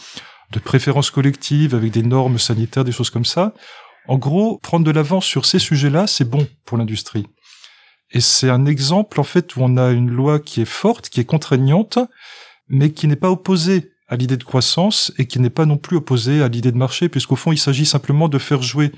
de 0.54 0.60
préférences 0.60 1.12
collectives 1.12 1.76
avec 1.76 1.92
des 1.92 2.04
normes 2.04 2.40
sanitaires, 2.40 2.86
des 2.86 2.94
choses 2.94 3.10
comme 3.10 3.26
ça, 3.26 3.54
en 4.08 4.18
gros, 4.18 4.58
prendre 4.58 4.86
de 4.86 4.92
l'avance 4.92 5.26
sur 5.26 5.46
ces 5.46 5.60
sujets-là, 5.60 6.08
c'est 6.08 6.30
bon 6.30 6.48
pour 6.66 6.78
l'industrie. 6.78 7.28
Et 8.12 8.22
c'est 8.22 8.50
un 8.50 8.66
exemple, 8.66 9.20
en 9.20 9.24
fait, 9.24 9.56
où 9.56 9.62
on 9.62 9.78
a 9.78 9.92
une 9.92 10.10
loi 10.10 10.40
qui 10.40 10.62
est 10.62 10.66
forte, 10.66 11.10
qui 11.10 11.20
est 11.20 11.26
contraignante, 11.26 12.00
mais 12.68 12.92
qui 12.92 13.08
n'est 13.08 13.16
pas 13.16 13.32
opposée 13.32 13.92
à 14.08 14.16
l'idée 14.16 14.38
de 14.38 14.44
croissance 14.44 15.12
et 15.18 15.26
qui 15.26 15.40
n'est 15.40 15.50
pas 15.50 15.66
non 15.66 15.78
plus 15.78 15.98
opposée 15.98 16.44
à 16.44 16.48
l'idée 16.48 16.72
de 16.72 16.78
marché, 16.78 17.10
puisqu'au 17.10 17.36
fond, 17.36 17.52
il 17.52 17.58
s'agit 17.58 17.86
simplement 17.86 18.30
de 18.30 18.38
faire 18.38 18.62
jouer 18.62 18.92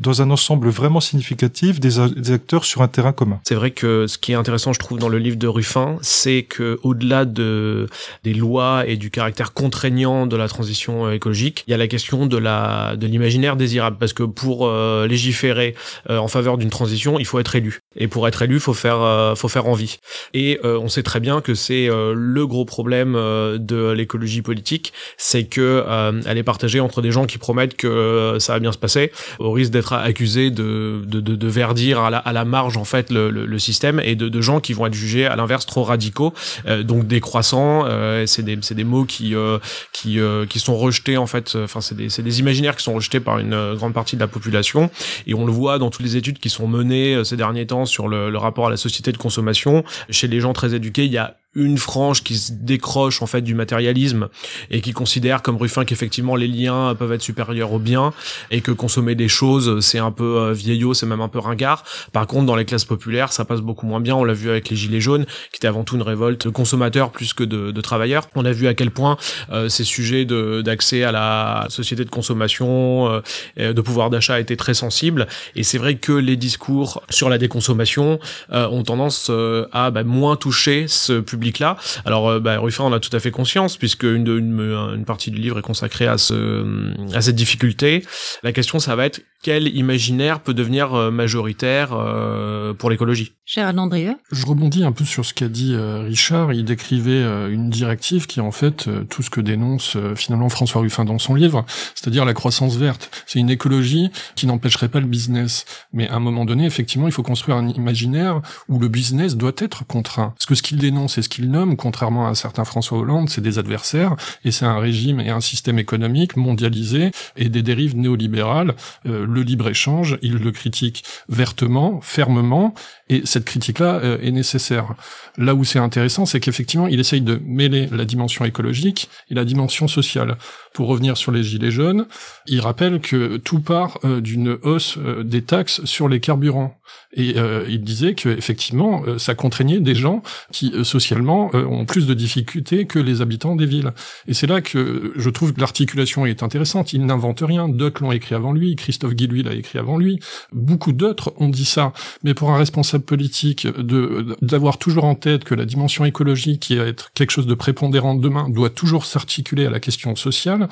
dans 0.00 0.22
un 0.22 0.30
ensemble 0.30 0.68
vraiment 0.68 1.00
significatif 1.00 1.78
des, 1.78 2.00
acteurs 2.30 2.64
sur 2.64 2.82
un 2.82 2.88
terrain 2.88 3.12
commun. 3.12 3.40
C'est 3.46 3.54
vrai 3.54 3.70
que 3.70 4.06
ce 4.06 4.18
qui 4.18 4.32
est 4.32 4.34
intéressant, 4.34 4.72
je 4.72 4.78
trouve, 4.78 4.98
dans 4.98 5.08
le 5.08 5.18
livre 5.18 5.36
de 5.36 5.46
Ruffin, 5.46 5.98
c'est 6.00 6.42
que 6.42 6.80
au-delà 6.82 7.26
de 7.26 7.86
des 8.24 8.32
lois 8.32 8.84
et 8.86 8.96
du 8.96 9.10
caractère 9.10 9.52
contraignant 9.52 10.26
de 10.26 10.36
la 10.36 10.48
transition 10.48 11.06
euh, 11.06 11.12
écologique, 11.12 11.64
il 11.66 11.70
y 11.70 11.74
a 11.74 11.76
la 11.76 11.86
question 11.86 12.26
de 12.26 12.36
la 12.38 12.96
de 12.96 13.06
l'imaginaire 13.06 13.56
désirable, 13.56 13.96
parce 13.98 14.12
que 14.12 14.22
pour 14.22 14.66
euh, 14.66 15.06
légiférer 15.06 15.74
euh, 16.08 16.18
en 16.18 16.28
faveur 16.28 16.56
d'une 16.56 16.70
transition, 16.70 17.18
il 17.18 17.26
faut 17.26 17.38
être 17.38 17.54
élu, 17.54 17.80
et 17.96 18.08
pour 18.08 18.26
être 18.28 18.42
élu, 18.42 18.60
faut 18.60 18.74
faire 18.74 19.34
faut 19.36 19.48
faire 19.48 19.66
envie. 19.66 19.98
Et 20.34 20.60
on 20.64 20.88
sait 20.88 21.02
très 21.02 21.20
bien 21.20 21.40
que 21.40 21.54
c'est 21.54 21.88
le 21.88 22.46
gros 22.46 22.64
problème 22.64 23.14
de 23.14 23.90
l'écologie 23.90 24.42
politique, 24.42 24.92
c'est 25.16 25.44
que 25.44 25.84
elle 26.26 26.38
est 26.38 26.42
partagée 26.42 26.80
entre 26.80 27.02
des 27.02 27.10
gens 27.10 27.26
qui 27.26 27.38
promettent 27.38 27.76
que 27.76 28.36
ça 28.38 28.54
va 28.54 28.60
bien 28.60 28.72
se 28.72 28.78
passer, 28.78 29.12
au 29.38 29.52
risque 29.52 29.72
d'être 29.72 29.92
accusé 29.92 30.50
de, 30.50 31.02
de, 31.06 31.20
de, 31.20 31.34
de, 31.36 31.48
verdir 31.48 32.00
à 32.00 32.10
la, 32.10 32.18
à 32.18 32.32
la 32.32 32.44
marge 32.44 32.76
en 32.76 32.84
fait 32.84 33.10
le, 33.10 33.30
le, 33.30 33.58
système 33.58 34.00
et 34.00 34.14
de, 34.14 34.28
de, 34.28 34.40
gens 34.40 34.60
qui 34.60 34.72
vont 34.72 34.86
être 34.86 34.94
jugés 34.94 35.26
à 35.26 35.36
l'inverse 35.36 35.66
trop 35.66 35.84
radicaux, 35.84 36.32
euh, 36.66 36.82
donc 36.82 37.06
décroissants. 37.06 37.84
Euh, 37.86 38.24
c'est 38.26 38.42
des, 38.42 38.56
des 38.56 38.84
mots 38.84 39.04
qui 39.04 39.34
euh, 39.34 39.58
qui, 39.92 40.20
euh, 40.20 40.46
qui 40.46 40.58
sont 40.58 40.76
rejetés 40.76 41.16
en 41.16 41.26
fait. 41.26 41.56
Enfin, 41.56 41.80
c'est 41.80 41.96
des, 41.96 42.08
des 42.08 42.40
imaginaires 42.40 42.76
qui 42.76 42.84
sont 42.84 42.94
rejetés 42.94 43.20
par 43.20 43.38
une 43.38 43.74
grande 43.74 43.94
partie 43.94 44.16
de 44.16 44.20
la 44.20 44.28
population 44.28 44.90
et 45.26 45.34
on 45.34 45.44
le 45.44 45.52
voit 45.52 45.78
dans 45.78 45.90
toutes 45.90 46.04
les 46.04 46.16
études 46.16 46.38
qui 46.38 46.50
sont 46.50 46.68
menées 46.68 47.22
ces 47.24 47.36
derniers 47.36 47.66
temps 47.66 47.79
sur 47.86 48.08
le, 48.08 48.36
rapport 48.36 48.66
à 48.66 48.70
la 48.70 48.76
société 48.76 49.12
de 49.12 49.16
consommation. 49.16 49.84
Chez 50.08 50.28
les 50.28 50.40
gens 50.40 50.52
très 50.52 50.74
éduqués, 50.74 51.04
il 51.04 51.12
y 51.12 51.18
a 51.18 51.39
une 51.54 51.78
frange 51.78 52.22
qui 52.22 52.36
se 52.36 52.52
décroche 52.52 53.22
en 53.22 53.26
fait 53.26 53.42
du 53.42 53.54
matérialisme 53.54 54.28
et 54.70 54.80
qui 54.80 54.92
considère 54.92 55.42
comme 55.42 55.56
Ruffin 55.56 55.84
qu'effectivement 55.84 56.36
les 56.36 56.46
liens 56.46 56.94
peuvent 56.94 57.12
être 57.12 57.22
supérieurs 57.22 57.72
aux 57.72 57.80
biens 57.80 58.12
et 58.52 58.60
que 58.60 58.70
consommer 58.70 59.16
des 59.16 59.26
choses 59.26 59.80
c'est 59.80 59.98
un 59.98 60.12
peu 60.12 60.38
euh, 60.38 60.52
vieillot, 60.52 60.94
c'est 60.94 61.06
même 61.06 61.20
un 61.20 61.28
peu 61.28 61.40
ringard. 61.40 61.82
Par 62.12 62.28
contre 62.28 62.46
dans 62.46 62.54
les 62.54 62.64
classes 62.64 62.84
populaires 62.84 63.32
ça 63.32 63.44
passe 63.44 63.62
beaucoup 63.62 63.84
moins 63.86 63.98
bien. 63.98 64.14
On 64.14 64.22
l'a 64.22 64.32
vu 64.32 64.48
avec 64.48 64.68
les 64.68 64.76
gilets 64.76 65.00
jaunes 65.00 65.24
qui 65.50 65.56
était 65.56 65.66
avant 65.66 65.82
tout 65.82 65.96
une 65.96 66.02
révolte 66.02 66.46
de 66.46 66.50
consommateurs 66.50 67.10
plus 67.10 67.34
que 67.34 67.42
de, 67.42 67.80
travailleurs. 67.80 68.28
On 68.36 68.44
a 68.44 68.52
vu 68.52 68.68
à 68.68 68.74
quel 68.74 68.92
point 68.92 69.16
euh, 69.50 69.68
ces 69.68 69.84
sujets 69.84 70.24
d'accès 70.24 71.02
à 71.02 71.10
la 71.10 71.66
société 71.68 72.04
de 72.04 72.10
consommation, 72.10 73.20
euh, 73.58 73.72
de 73.72 73.80
pouvoir 73.80 74.10
d'achat 74.10 74.38
étaient 74.38 74.56
très 74.56 74.74
sensibles 74.74 75.26
et 75.56 75.64
c'est 75.64 75.78
vrai 75.78 75.96
que 75.96 76.12
les 76.12 76.36
discours 76.36 77.02
sur 77.10 77.28
la 77.28 77.38
déconsommation 77.38 78.20
ont 78.50 78.82
tendance 78.84 79.30
à 79.72 79.90
bah, 79.90 80.04
moins 80.04 80.36
toucher 80.36 80.86
ce 80.86 81.20
public 81.20 81.39
public-là. 81.40 81.76
Alors, 82.04 82.28
euh, 82.28 82.40
bah, 82.40 82.58
Ruffin 82.58 82.84
en 82.84 82.92
a 82.92 83.00
tout 83.00 83.14
à 83.16 83.20
fait 83.20 83.30
conscience, 83.30 83.78
puisque 83.78 84.04
une, 84.04 84.28
une, 84.28 84.60
une, 84.94 85.04
partie 85.06 85.30
du 85.30 85.38
livre 85.38 85.58
est 85.58 85.62
consacrée 85.62 86.06
à, 86.06 86.18
ce, 86.18 87.14
à 87.14 87.22
cette 87.22 87.34
difficulté. 87.34 88.04
La 88.42 88.52
question, 88.52 88.78
ça 88.78 88.94
va 88.94 89.06
être 89.06 89.22
quel 89.42 89.74
imaginaire 89.74 90.40
peut 90.40 90.54
devenir 90.54 90.94
euh, 90.94 91.10
majoritaire 91.10 91.90
euh, 91.92 92.74
pour 92.74 92.90
l'écologie? 92.90 93.32
Cher 93.44 93.72
Andrieux 93.76 94.16
Je 94.30 94.46
rebondis 94.46 94.84
un 94.84 94.92
peu 94.92 95.04
sur 95.04 95.24
ce 95.24 95.34
qu'a 95.34 95.48
dit 95.48 95.74
Richard. 95.76 96.52
Il 96.52 96.64
décrivait 96.64 97.24
une 97.50 97.68
directive 97.68 98.28
qui 98.28 98.38
est 98.38 98.42
en 98.42 98.52
fait 98.52 98.88
tout 99.08 99.22
ce 99.22 99.30
que 99.30 99.40
dénonce 99.40 99.96
finalement 100.14 100.48
François 100.48 100.82
Ruffin 100.82 101.04
dans 101.04 101.18
son 101.18 101.34
livre, 101.34 101.64
c'est-à-dire 101.96 102.24
la 102.24 102.32
croissance 102.32 102.76
verte. 102.76 103.10
C'est 103.26 103.40
une 103.40 103.50
écologie 103.50 104.10
qui 104.36 104.46
n'empêcherait 104.46 104.88
pas 104.88 105.00
le 105.00 105.06
business. 105.06 105.64
Mais 105.92 106.08
à 106.08 106.14
un 106.14 106.20
moment 106.20 106.44
donné, 106.44 106.64
effectivement, 106.64 107.08
il 107.08 107.12
faut 107.12 107.24
construire 107.24 107.56
un 107.56 107.68
imaginaire 107.68 108.40
où 108.68 108.78
le 108.78 108.86
business 108.86 109.36
doit 109.36 109.52
être 109.58 109.84
contraint. 109.84 110.32
Parce 110.36 110.46
que 110.46 110.54
ce 110.54 110.62
qu'il 110.62 110.78
dénonce 110.78 111.18
et 111.18 111.22
ce 111.22 111.28
qu'il 111.28 111.50
nomme, 111.50 111.76
contrairement 111.76 112.28
à 112.28 112.34
certains 112.36 112.64
François 112.64 112.98
Hollande, 112.98 113.28
c'est 113.28 113.40
des 113.40 113.58
adversaires, 113.58 114.14
et 114.44 114.52
c'est 114.52 114.64
un 114.64 114.78
régime 114.78 115.18
et 115.18 115.30
un 115.30 115.40
système 115.40 115.78
économique 115.78 116.36
mondialisé 116.36 117.10
et 117.36 117.48
des 117.48 117.62
dérives 117.62 117.96
néolibérales. 117.96 118.74
Euh, 119.06 119.26
le 119.30 119.42
libre-échange, 119.42 120.18
il 120.22 120.34
le 120.34 120.52
critique 120.52 121.04
vertement, 121.28 122.00
fermement, 122.00 122.74
et 123.08 123.22
cette 123.24 123.44
critique-là 123.44 124.00
euh, 124.02 124.18
est 124.20 124.30
nécessaire. 124.30 124.94
Là 125.36 125.54
où 125.54 125.64
c'est 125.64 125.78
intéressant, 125.78 126.26
c'est 126.26 126.40
qu'effectivement, 126.40 126.86
il 126.86 127.00
essaye 127.00 127.20
de 127.20 127.40
mêler 127.44 127.88
la 127.92 128.04
dimension 128.04 128.44
écologique 128.44 129.08
et 129.30 129.34
la 129.34 129.44
dimension 129.44 129.88
sociale. 129.88 130.36
Pour 130.72 130.88
revenir 130.88 131.16
sur 131.16 131.32
les 131.32 131.42
gilets 131.42 131.70
jaunes, 131.70 132.06
il 132.46 132.60
rappelle 132.60 133.00
que 133.00 133.36
tout 133.38 133.60
part 133.60 133.98
euh, 134.04 134.20
d'une 134.20 134.58
hausse 134.62 134.98
des 135.24 135.42
taxes 135.42 135.84
sur 135.84 136.08
les 136.08 136.20
carburants. 136.20 136.76
Et 137.12 137.34
il 137.68 137.82
disait 137.82 138.14
que 138.14 138.28
effectivement, 138.28 139.02
ça 139.18 139.34
contraignait 139.34 139.80
des 139.80 139.96
gens 139.96 140.22
qui 140.52 140.72
socialement 140.84 141.50
ont 141.54 141.84
plus 141.84 142.06
de 142.06 142.14
difficultés 142.14 142.86
que 142.86 143.00
les 143.00 143.20
habitants 143.20 143.56
des 143.56 143.66
villes. 143.66 143.92
Et 144.28 144.34
c'est 144.34 144.46
là 144.46 144.60
que 144.60 145.12
je 145.16 145.30
trouve 145.30 145.52
que 145.52 145.60
l'articulation 145.60 146.24
est 146.26 146.42
intéressante. 146.42 146.92
Il 146.92 147.04
n'invente 147.06 147.40
rien. 147.40 147.68
D'autres 147.68 148.02
l'ont 148.02 148.12
écrit 148.12 148.34
avant 148.34 148.52
lui. 148.52 148.76
Christophe 148.76 149.14
Guillouis 149.14 149.42
l'a 149.42 149.54
écrit 149.54 149.78
avant 149.78 149.98
lui. 149.98 150.20
Beaucoup 150.52 150.92
d'autres 150.92 151.32
ont 151.38 151.48
dit 151.48 151.64
ça. 151.64 151.92
Mais 152.22 152.34
pour 152.34 152.50
un 152.50 152.58
responsable 152.58 153.04
politique, 153.04 153.66
de 153.66 154.36
d'avoir 154.40 154.78
toujours 154.78 155.04
en 155.04 155.14
tête 155.14 155.44
que 155.44 155.54
la 155.54 155.64
dimension 155.64 156.04
écologique, 156.04 156.60
qui 156.60 156.76
va 156.76 156.84
être 156.84 157.12
quelque 157.14 157.30
chose 157.30 157.46
de 157.46 157.54
prépondérant 157.54 158.14
demain, 158.14 158.48
doit 158.48 158.70
toujours 158.70 159.04
s'articuler 159.04 159.66
à 159.66 159.70
la 159.70 159.80
question 159.80 160.14
sociale, 160.16 160.59
Ne? 160.60 160.68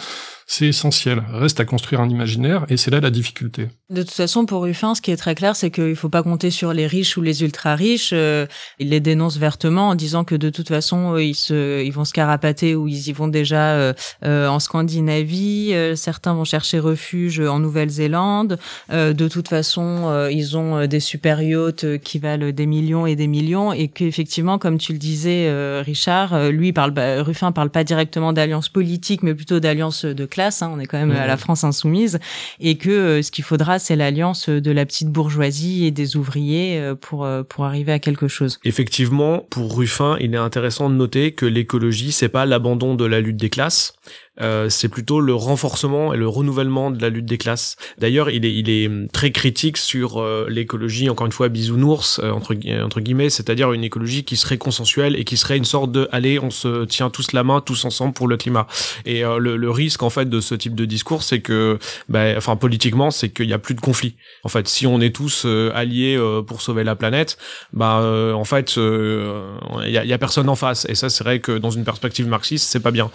C'est 0.51 0.67
essentiel. 0.67 1.23
Reste 1.31 1.61
à 1.61 1.67
construire 1.67 2.01
un 2.01 2.09
imaginaire 2.09 2.65
et 2.71 2.79
c'est 2.79 2.91
là 2.91 3.01
la 3.01 3.11
difficulté. 3.11 3.69
De 3.91 4.03
toute 4.03 4.13
façon, 4.13 4.47
pour 4.47 4.63
Ruffin, 4.63 4.95
ce 4.95 5.03
qui 5.03 5.11
est 5.11 5.17
très 5.17 5.35
clair, 5.35 5.55
c'est 5.55 5.71
qu'il 5.71 5.95
faut 5.95 6.09
pas 6.09 6.23
compter 6.23 6.51
sur 6.51 6.73
les 6.73 6.87
riches 6.87 7.19
ou 7.19 7.23
les 7.23 7.43
ultra 7.43 7.75
riches. 7.75 8.11
Euh, 8.15 8.47
il 8.79 8.89
les 8.89 9.01
dénonce 9.01 9.37
vertement 9.37 9.91
en 9.91 9.95
disant 9.95 10.25
que 10.25 10.35
de 10.35 10.49
toute 10.49 10.69
façon, 10.69 11.15
euh, 11.15 11.23
ils 11.23 11.37
ils 11.51 11.93
vont 11.93 12.07
se 12.07 12.15
carapater 12.15 12.75
ou 12.75 12.89
ils 12.89 13.09
y 13.09 13.13
vont 13.13 13.29
déjà 13.29 13.75
euh, 13.75 13.93
en 14.23 14.59
Scandinavie. 14.59 15.75
certains 15.97 16.33
vont 16.33 16.45
chercher 16.45 16.79
refuge 16.79 17.41
en 17.41 17.59
Nouvelle-Zélande. 17.59 18.59
de 18.91 19.29
toute 19.29 19.49
façon, 19.49 20.29
ils 20.31 20.57
ont 20.57 20.87
des 20.87 21.01
super 21.01 21.43
yachts 21.43 21.99
qui 21.99 22.19
valent 22.19 22.51
des 22.53 22.67
millions 22.67 23.07
et 23.07 23.17
des 23.17 23.27
millions 23.27 23.73
et 23.73 23.89
qu'effectivement, 23.89 24.59
comme 24.59 24.79
tu 24.79 24.93
le 24.93 24.99
disais, 24.99 25.51
Richard, 25.83 26.51
lui 26.51 26.73
parle, 26.73 26.95
Ruffin 27.21 27.53
parle 27.53 27.71
pas 27.71 27.85
directement 27.85 28.33
d'alliance 28.33 28.69
politique, 28.69 29.23
mais 29.23 29.35
plutôt 29.35 29.61
d'alliance 29.61 30.05
de 30.05 30.25
classe 30.25 30.38
Hein, 30.39 30.71
on 30.73 30.79
est 30.79 30.87
quand 30.87 30.99
même 30.99 31.11
à 31.11 31.27
la. 31.27 31.39
France 31.39 31.65
insoumise, 31.65 32.19
et 32.61 32.77
que 32.77 32.91
euh, 32.91 33.23
ce 33.23 33.31
qu'il 33.31 33.45
faudra, 33.45 33.79
c'est 33.79 33.95
l'alliance 33.95 34.49
de 34.49 34.71
la 34.71 34.85
petite 34.85 35.09
bourgeoisie 35.09 35.87
et 35.87 35.93
des 35.93 36.17
ouvriers 36.17 36.79
euh, 36.79 36.95
pour 36.97 37.25
euh, 37.25 37.45
pour 37.45 37.65
arriver 37.65 37.93
à 37.93 38.01
quelque 38.01 38.27
chose. 38.27 38.59
Effectivement, 38.65 39.47
pour 39.51 39.77
Ruffin, 39.77 40.17
il 40.21 40.35
est 40.35 40.39
intéressant 40.39 40.91
de 40.91 40.97
noter 40.97 41.33
que 41.33 41.47
l'écologie, 41.47 42.11
c'est 42.11 42.29
pas 42.29 42.45
l'abandon 42.45 42.97
de 42.97 43.05
la 43.05 43.21
lutte 43.21 43.37
des 43.37 43.51
classes, 43.51 43.95
euh, 44.41 44.69
c'est 44.69 44.89
plutôt 44.89 45.21
le 45.21 45.35
renforcement 45.35 46.13
et 46.13 46.17
le 46.17 46.29
renouvellement 46.29 46.91
de 46.91 47.01
la 47.01 47.09
lutte 47.09 47.27
des 47.27 47.39
classes. 47.39 47.77
D'ailleurs, 47.99 48.31
il 48.31 48.45
est, 48.45 48.55
il 48.55 48.71
est 48.71 49.13
très 49.13 49.31
critique 49.31 49.77
sur 49.77 50.19
euh, 50.19 50.47
l'écologie, 50.49 51.11
encore 51.11 51.27
une 51.27 51.33
fois, 51.33 51.49
bisounours, 51.49 52.21
euh, 52.23 52.31
entre, 52.31 52.55
guillemets, 53.01 53.31
c'est-à-dire 53.31 53.73
une 53.73 53.85
écologie 53.85 54.25
qui 54.25 54.37
serait 54.37 54.59
consensuelle 54.59 55.17
et 55.17 55.25
qui 55.25 55.37
serait 55.37 55.57
une 55.57 55.65
sorte 55.65 55.93
de, 55.93 56.09
allez, 56.13 56.39
on 56.39 56.51
se 56.51 56.85
tient 56.85 57.11
tous 57.11 57.33
la 57.33 57.45
main, 57.45 57.61
tous 57.61 57.85
ensemble 57.85 58.13
pour 58.13 58.29
le 58.29 58.37
climat. 58.37 58.67
Et 59.05 59.23
le, 59.23 59.57
le, 59.57 59.71
risque, 59.71 60.03
en 60.03 60.11
fait, 60.11 60.29
de 60.29 60.41
ce 60.41 60.55
type 60.55 60.75
de 60.75 60.85
discours, 60.85 61.23
c'est 61.23 61.41
que, 61.41 61.79
bah, 62.09 62.35
enfin, 62.37 62.57
politiquement, 62.57 63.11
c'est 63.11 63.29
qu'il 63.29 63.47
n'y 63.47 63.53
a 63.53 63.59
plus 63.59 63.75
de 63.75 63.81
conflit. 63.81 64.15
En 64.45 64.49
fait, 64.49 64.69
si 64.69 64.87
on 64.87 65.01
est 65.01 65.15
tous 65.15 65.47
alliés 65.75 66.19
pour 66.47 66.63
sauver 66.63 66.85
la 66.85 66.97
planète, 66.97 67.39
bah, 67.73 68.03
en 68.35 68.45
fait, 68.45 68.77
il 68.77 69.91
y 69.91 69.99
a, 69.99 70.15
a, 70.15 70.19
personne 70.19 70.49
en 70.49 70.57
face. 70.57 70.87
Et 70.89 70.95
ça, 70.95 71.09
c'est 71.09 71.25
vrai 71.25 71.41
que 71.41 71.53
dans 71.59 71.71
une 71.71 71.85
perspective 71.85 72.27
marxiste, 72.27 72.69
c'est 72.69 72.81
pas 72.81 72.91
bien. 72.91 73.11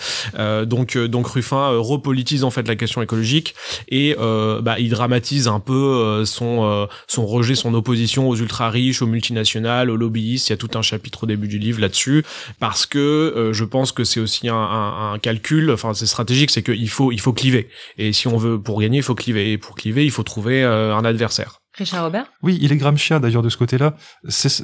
donc, 0.66 0.98
donc 1.14 1.28
Ruffin 1.28 1.72
euh, 1.72 1.80
repolitise 1.80 2.44
en 2.44 2.50
fait 2.50 2.68
la 2.68 2.76
question 2.76 3.02
écologique 3.02 3.56
et 3.88 4.18
euh, 4.20 4.62
bah, 4.62 4.80
il 4.80 4.90
dramatise 4.90 5.48
un 5.48 5.62
peu 5.62 5.74
euh, 5.74 6.26
son 6.26 6.88
son 7.08 7.26
rejet, 7.26 7.56
son 7.56 7.74
opposition 7.74 8.28
aux 8.28 8.36
ultra 8.36 8.70
riches, 8.70 9.02
aux 9.02 9.08
multinationales, 9.08 9.90
aux 9.90 9.96
lobbyistes. 9.96 10.50
Il 10.50 10.52
y 10.52 10.54
a 10.54 10.58
tout 10.58 10.72
un 10.74 10.82
chapitre 10.82 11.24
au 11.24 11.28
début 11.28 11.48
du 11.48 11.60
livre 11.60 11.80
là-dessus 11.80 12.26
parce 12.60 12.86
que 12.86 13.52
je 13.54 13.64
pense 13.64 13.92
que 13.92 14.04
c'est 14.04 14.20
aussi 14.20 14.50
un, 14.50 14.56
un, 14.56 15.14
un, 15.14 15.20
calcul. 15.20 15.72
Enfin, 15.72 15.94
c'est 15.94 16.08
stratégique, 16.08 16.50
c'est 16.50 16.64
qu'il 16.64 16.90
faut 16.90 17.12
il 17.12 17.20
faut 17.20 17.34
cliver 17.34 17.70
et 17.98 18.12
si 18.12 18.28
on 18.28 18.38
veut 18.38 18.60
pour 18.60 18.82
gagner, 18.82 18.98
il 18.98 19.04
faut 19.04 19.16
cliver 19.16 19.52
et 19.52 19.58
pour 19.58 19.76
cliver, 19.76 20.04
il 20.04 20.12
faut 20.12 20.24
trouver 20.24 20.64
un 20.64 21.06
adversaire. 21.06 21.60
Richard 21.76 22.04
Robert? 22.04 22.26
Oui, 22.44 22.58
il 22.62 22.72
est 22.72 22.78
Gramscien 22.78 23.20
d'ailleurs 23.20 23.42
de 23.42 23.50
ce 23.50 23.58
côté-là. 23.58 23.96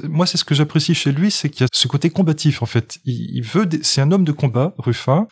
Moi, 0.04 0.28
c'est 0.28 0.38
ce 0.38 0.46
que 0.46 0.54
j'apprécie 0.54 0.94
chez 0.94 1.12
lui, 1.12 1.32
c'est 1.32 1.50
qu'il 1.50 1.62
y 1.62 1.64
a 1.64 1.68
ce 1.72 1.88
côté 1.88 2.10
combatif 2.10 2.62
en 2.62 2.68
fait. 2.68 3.00
Il, 3.06 3.38
il 3.38 3.44
veut, 3.44 3.68
c'est 3.82 4.02
un 4.02 4.12
homme 4.12 4.26
de 4.26 4.32
combat, 4.32 4.74
Ruffin 4.78 5.28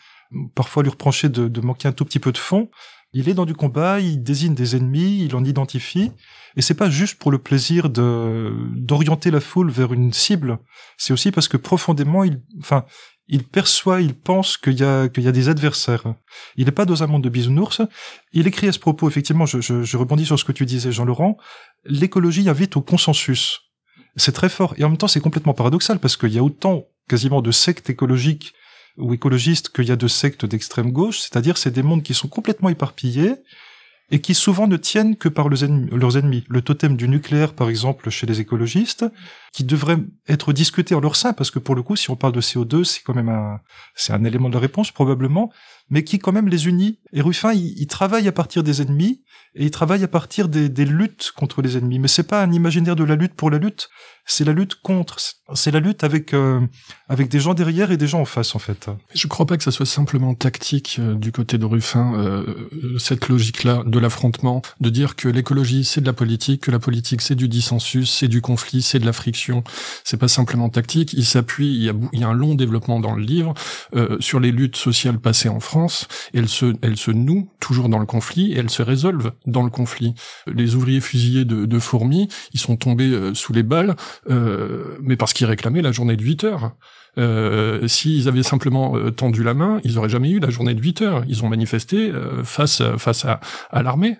parfois 0.56 0.84
lui 0.84 0.90
reprocher 0.90 1.30
de, 1.30 1.62
manquer 1.62 1.88
un 1.88 1.92
tout 1.92 2.06
petit 2.06 2.20
peu 2.20 2.32
de 2.32 2.38
fond. 2.38 2.70
Il 3.14 3.30
est 3.30 3.34
dans 3.34 3.46
du 3.46 3.56
combat, 3.56 4.00
il 4.00 4.22
désigne 4.22 4.54
des 4.54 4.76
ennemis, 4.76 5.24
il 5.24 5.36
en 5.36 5.44
identifie, 5.46 6.12
et 6.56 6.62
c'est 6.62 6.74
pas 6.74 6.90
juste 6.90 7.18
pour 7.18 7.32
le 7.32 7.38
plaisir 7.38 7.90
de 7.90 8.54
d'orienter 8.76 9.32
la 9.32 9.40
foule 9.40 9.72
vers 9.72 9.94
une 9.94 10.12
cible. 10.12 10.60
C'est 10.98 11.14
aussi 11.14 11.32
parce 11.32 11.48
que 11.48 11.56
profondément, 11.56 12.26
il, 12.26 12.42
enfin, 12.60 12.86
il 13.30 13.46
perçoit, 13.46 14.02
il 14.02 14.14
pense 14.14 14.58
qu'il 14.58 14.78
y 14.78 14.84
a 14.84 15.08
qu'il 15.08 15.24
y 15.24 15.28
a 15.28 15.32
des 15.32 15.48
adversaires. 15.48 16.04
Il 16.58 16.66
n'est 16.66 16.72
pas 16.72 16.86
dans 16.86 17.02
un 17.02 17.08
monde 17.08 17.24
de 17.24 17.30
bisounours. 17.30 17.82
Il 18.34 18.46
écrit 18.46 18.68
à 18.68 18.74
ce 18.74 18.80
propos, 18.80 19.08
effectivement, 19.08 19.46
je, 19.46 19.62
je 19.62 19.98
rebondis 19.98 20.26
sur 20.26 20.38
ce 20.38 20.44
que 20.44 20.52
tu 20.52 20.66
disais, 20.66 20.92
Jean-Laurent. 20.92 21.38
L'écologie 21.86 22.48
invite 22.50 22.76
au 22.76 22.82
consensus. 22.82 23.62
C'est 24.18 24.34
très 24.34 24.50
fort, 24.50 24.74
et 24.78 24.84
en 24.84 24.90
même 24.90 24.98
temps, 24.98 25.08
c'est 25.08 25.22
complètement 25.22 25.54
paradoxal 25.54 26.00
parce 26.00 26.18
qu'il 26.18 26.34
y 26.34 26.40
a 26.40 26.44
autant 26.44 26.86
quasiment 27.08 27.42
de 27.42 27.52
sectes 27.52 27.90
écologiques 27.90 28.54
ou 28.98 29.14
écologistes 29.14 29.70
qu'il 29.70 29.86
y 29.86 29.92
a 29.92 29.96
de 29.96 30.08
sectes 30.08 30.46
d'extrême 30.46 30.92
gauche, 30.92 31.20
c'est-à-dire 31.20 31.58
c'est 31.58 31.72
des 31.72 31.84
mondes 31.84 32.04
qui 32.04 32.14
sont 32.14 32.28
complètement 32.28 32.70
éparpillés 32.70 33.36
et 34.10 34.22
qui 34.22 34.34
souvent 34.34 34.68
ne 34.68 34.78
tiennent 34.78 35.18
que 35.18 35.28
par 35.28 35.50
leurs 35.50 36.18
ennemis. 36.18 36.46
Le 36.48 36.62
totem 36.62 36.96
du 36.96 37.10
nucléaire, 37.10 37.54
par 37.54 37.70
exemple, 37.70 38.10
chez 38.10 38.26
les 38.26 38.40
écologistes, 38.40 39.06
qui 39.52 39.66
devrait 39.66 39.98
être 40.30 40.54
discuté 40.54 40.96
en 40.96 41.02
leur 41.02 41.18
sein, 41.18 41.34
parce 41.34 41.52
que 41.52 41.60
pour 41.60 41.76
le 41.76 41.84
coup, 41.84 41.98
si 41.98 42.10
on 42.10 42.16
parle 42.16 42.34
de 42.34 42.42
CO2, 42.42 42.86
c'est 42.86 43.02
quand 43.04 43.14
même 43.14 43.30
un, 43.30 43.60
c'est 43.96 44.14
un 44.14 44.24
élément 44.24 44.48
de 44.48 44.54
la 44.54 44.62
réponse 44.62 44.92
probablement, 44.92 45.52
mais 45.90 46.04
qui 46.04 46.20
quand 46.20 46.32
même 46.32 46.48
les 46.48 46.68
unit. 46.68 47.00
Et 47.14 47.22
Ruffin, 47.22 47.54
il, 47.54 47.74
il 47.80 47.88
travaille 47.88 48.28
à 48.28 48.32
partir 48.32 48.64
des 48.64 48.82
ennemis 48.82 49.24
et 49.58 49.66
il 49.66 49.72
travaille 49.72 50.04
à 50.04 50.08
partir 50.08 50.50
des, 50.50 50.86
luttes 50.86 51.32
contre 51.36 51.62
les 51.62 51.78
ennemis. 51.78 52.00
Mais 52.00 52.08
c'est 52.08 52.24
pas 52.24 52.42
un 52.44 52.52
imaginaire 52.52 52.96
de 52.96 53.04
la 53.04 53.16
lutte 53.16 53.34
pour 53.34 53.50
la 53.50 53.58
lutte, 53.58 53.90
c'est 54.26 54.44
la 54.44 54.54
lutte 54.54 54.76
contre, 54.76 55.18
c'est 55.54 55.72
la 55.72 55.80
lutte 55.80 56.04
avec 56.04 56.34
euh, 56.34 56.62
avec 57.10 57.30
des 57.30 57.40
gens 57.40 57.54
derrière 57.54 57.92
et 57.92 57.98
des 57.98 58.08
gens 58.08 58.22
en 58.22 58.26
face 58.26 58.56
en 58.56 58.60
fait. 58.60 58.88
Je 59.16 59.28
crois 59.28 59.46
pas 59.46 59.58
que 59.58 59.64
ça 59.64 59.72
soit 59.72 59.86
simplement 59.86 60.36
tactique 60.36 60.98
euh, 61.00 61.16
du 61.16 61.32
côté 61.32 61.58
de 61.58 61.66
Ruffin 61.66 62.14
euh, 62.16 62.70
cette 63.00 63.30
logique-là 63.30 63.84
de 63.86 64.00
l'affrontement, 64.00 64.62
de 64.80 64.90
dire 64.90 65.16
que 65.16 65.28
l'écologie 65.28 65.86
c'est 65.86 66.02
de 66.02 66.06
la 66.06 66.14
politique, 66.14 66.64
que 66.64 66.72
la 66.72 66.80
politique 66.80 67.22
c'est 67.22 67.36
du 67.36 67.48
dissensus, 67.48 68.12
c'est 68.12 68.28
du 68.28 68.42
conflit, 68.42 68.82
c'est 68.82 69.00
de 69.00 69.06
la 69.06 69.14
friction. 69.14 69.64
C'est 70.04 70.18
pas 70.18 70.28
simplement 70.28 70.70
tactique. 70.70 71.14
Il 71.14 71.26
s'appuie, 71.26 71.90
il 72.14 72.20
y 72.20 72.24
a 72.24 72.28
un 72.28 72.34
long 72.34 72.54
développement 72.54 73.00
dans 73.00 73.16
le 73.16 73.24
livre 73.24 73.54
sur 74.20 74.40
les 74.40 74.52
luttes 74.52 74.76
sociales 74.76 75.20
passées 75.20 75.50
en 75.50 75.60
France. 75.60 75.77
Et 76.34 76.40
elles 76.40 76.50
se 76.50 76.74
elles 76.82 76.98
se 76.98 77.12
nouent 77.12 77.50
toujours 77.60 77.90
dans 77.90 78.00
le 78.00 78.06
conflit 78.06 78.54
et 78.54 78.58
elles 78.58 78.70
se 78.70 78.82
résolvent 78.82 79.32
dans 79.46 79.64
le 79.64 79.70
conflit. 79.70 80.14
Les 80.48 80.76
ouvriers 80.76 81.02
fusillés 81.02 81.46
de, 81.46 81.66
de 81.66 81.80
Fourmis, 81.80 82.28
ils 82.54 82.60
sont 82.60 82.76
tombés 82.76 83.32
sous 83.34 83.54
les 83.54 83.64
balles 83.64 83.96
euh, 84.30 84.98
mais 85.02 85.16
parce 85.16 85.34
qu'ils 85.34 85.48
réclamaient 85.48 85.82
la 85.82 85.92
journée 85.92 86.16
de 86.16 86.24
8 86.24 86.44
heures. 86.44 86.76
Euh, 87.18 87.88
S'ils 87.88 88.28
avaient 88.28 88.44
simplement 88.44 88.96
euh, 88.96 89.12
tendu 89.12 89.44
la 89.44 89.54
main, 89.54 89.80
ils 89.84 89.98
auraient 89.98 90.10
jamais 90.10 90.30
eu 90.30 90.40
la 90.40 90.50
journée 90.50 90.74
de 90.74 90.82
8 90.82 91.02
heures. 91.02 91.24
Ils 91.28 91.44
ont 91.44 91.50
manifesté 91.50 92.12
euh, 92.12 92.44
face 92.44 92.82
face 92.98 93.26
à 93.26 93.84
l'armée. 93.84 94.18